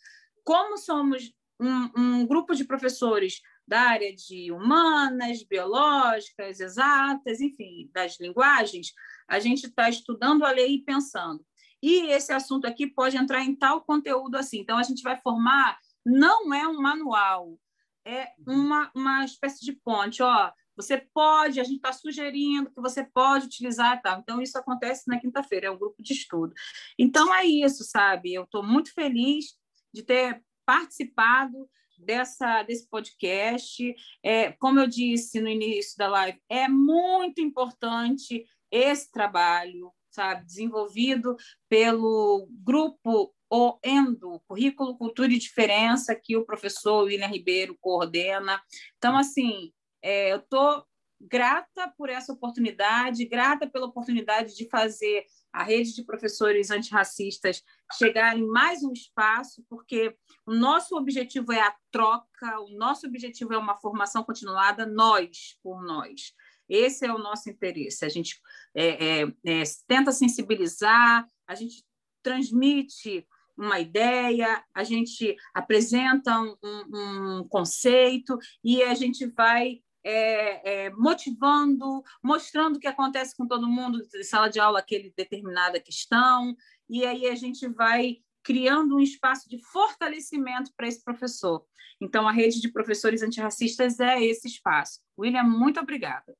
[0.44, 8.20] como somos um, um grupo de professores da área de humanas, biológicas, exatas, enfim, das
[8.20, 8.94] linguagens,
[9.28, 11.46] a gente está estudando a lei e pensando.
[11.84, 14.62] E esse assunto aqui pode entrar em tal conteúdo assim.
[14.62, 17.60] Então, a gente vai formar, não é um manual,
[18.04, 20.24] é uma, uma espécie de ponte.
[20.24, 24.20] Ó, você pode, a gente está sugerindo que você pode utilizar tal.
[24.20, 26.54] Então, isso acontece na quinta-feira, é um grupo de estudo.
[26.98, 28.34] Então, é isso, sabe?
[28.34, 29.58] Eu estou muito feliz
[29.94, 31.68] de ter participado
[31.98, 33.96] dessa, desse podcast.
[34.24, 40.46] É, como eu disse no início da live, é muito importante esse trabalho, sabe?
[40.46, 41.36] Desenvolvido
[41.68, 48.62] pelo grupo o ENDO, Currículo, Cultura e Diferença, que o professor William Ribeiro coordena.
[48.98, 49.72] Então, assim,
[50.02, 50.86] é, eu estou
[51.20, 57.64] grata por essa oportunidade, grata pela oportunidade de fazer a rede de professores antirracistas
[57.98, 63.54] chegar em mais um espaço, porque o nosso objetivo é a troca, o nosso objetivo
[63.54, 66.34] é uma formação continuada, nós por nós.
[66.70, 68.06] Esse é o nosso interesse.
[68.06, 68.40] A gente
[68.76, 71.84] é, é, é, tenta sensibilizar, a gente
[72.22, 73.26] transmite
[73.58, 80.90] uma ideia, a gente apresenta um, um, um conceito e a gente vai é, é,
[80.92, 86.56] motivando, mostrando o que acontece com todo mundo em sala de aula, aquele determinada questão,
[86.90, 91.66] e aí a gente vai criando um espaço de fortalecimento para esse professor.
[92.00, 95.02] Então, a rede de professores antirracistas é esse espaço.
[95.20, 96.34] William, muito obrigada.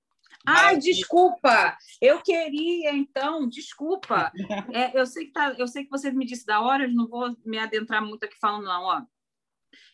[0.46, 1.78] Ai, desculpa!
[2.02, 4.32] Eu queria, então, desculpa.
[4.74, 7.36] É, eu, sei que tá, eu sei que você me disse da hora, não vou
[7.46, 8.84] me adentrar muito aqui falando, não.
[8.84, 9.02] Ó.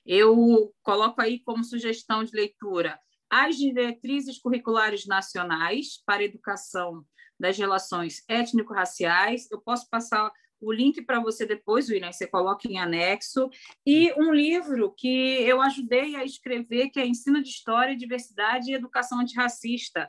[0.06, 3.00] Eu coloco aí como sugestão de leitura
[3.34, 7.04] as diretrizes curriculares nacionais para educação
[7.40, 9.50] das relações étnico-raciais.
[9.52, 10.32] Eu posso passar
[10.62, 13.50] o link para você depois, William, você coloca em anexo.
[13.84, 18.76] E um livro que eu ajudei a escrever, que é Ensino de História, Diversidade e
[18.76, 20.08] Educação Antirracista,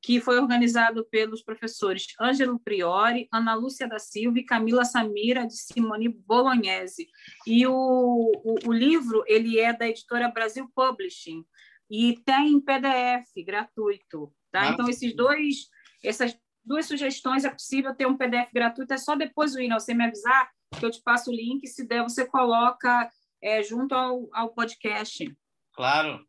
[0.00, 5.58] que foi organizado pelos professores Ângelo Priori, Ana Lúcia da Silva e Camila Samira de
[5.58, 7.06] Simone Bolognese.
[7.46, 11.44] E o, o, o livro ele é da editora Brasil Publishing
[11.92, 14.70] e tem em PDF gratuito, tá?
[14.70, 15.68] então esses dois,
[16.02, 16.34] essas
[16.64, 18.94] duas sugestões é possível ter um PDF gratuito.
[18.94, 21.66] É só depois, William, você me avisar que eu te passo o link.
[21.66, 23.10] Se der, você coloca
[23.42, 25.36] é, junto ao, ao podcast.
[25.74, 26.26] Claro.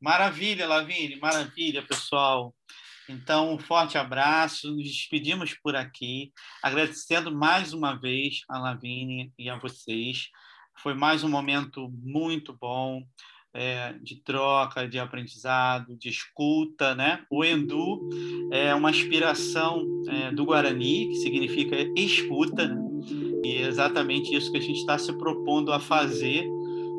[0.00, 2.54] Maravilha, Lavine, maravilha, pessoal.
[3.06, 9.50] Então, um forte abraço, nos despedimos por aqui, agradecendo mais uma vez a Lavine e
[9.50, 10.30] a vocês.
[10.78, 13.02] Foi mais um momento muito bom
[13.54, 16.94] é, de troca, de aprendizado, de escuta.
[16.94, 17.20] Né?
[17.30, 18.08] O Endu
[18.50, 22.76] é uma inspiração é, do Guarani, que significa escuta, né?
[23.44, 26.50] e é exatamente isso que a gente está se propondo a fazer,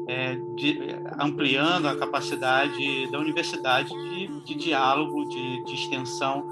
[0.08, 0.80] é, de,
[1.20, 6.47] ampliando a capacidade da universidade de, de diálogo, de, de extensão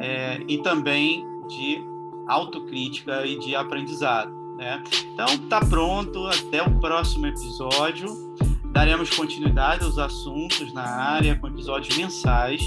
[0.00, 1.80] é, e também de
[2.26, 4.44] autocrítica e de aprendizado.
[4.56, 4.82] Né?
[5.12, 6.26] Então, tá pronto.
[6.26, 8.33] Até o próximo episódio.
[8.74, 12.60] Daremos continuidade aos assuntos na área com episódios mensais,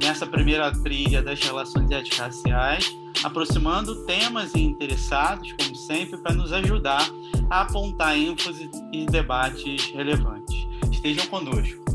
[0.00, 7.08] nessa primeira trilha das relações ético-raciais, aproximando temas e interessados, como sempre, para nos ajudar
[7.48, 10.66] a apontar ênfase e debates relevantes.
[10.90, 11.85] Estejam conosco.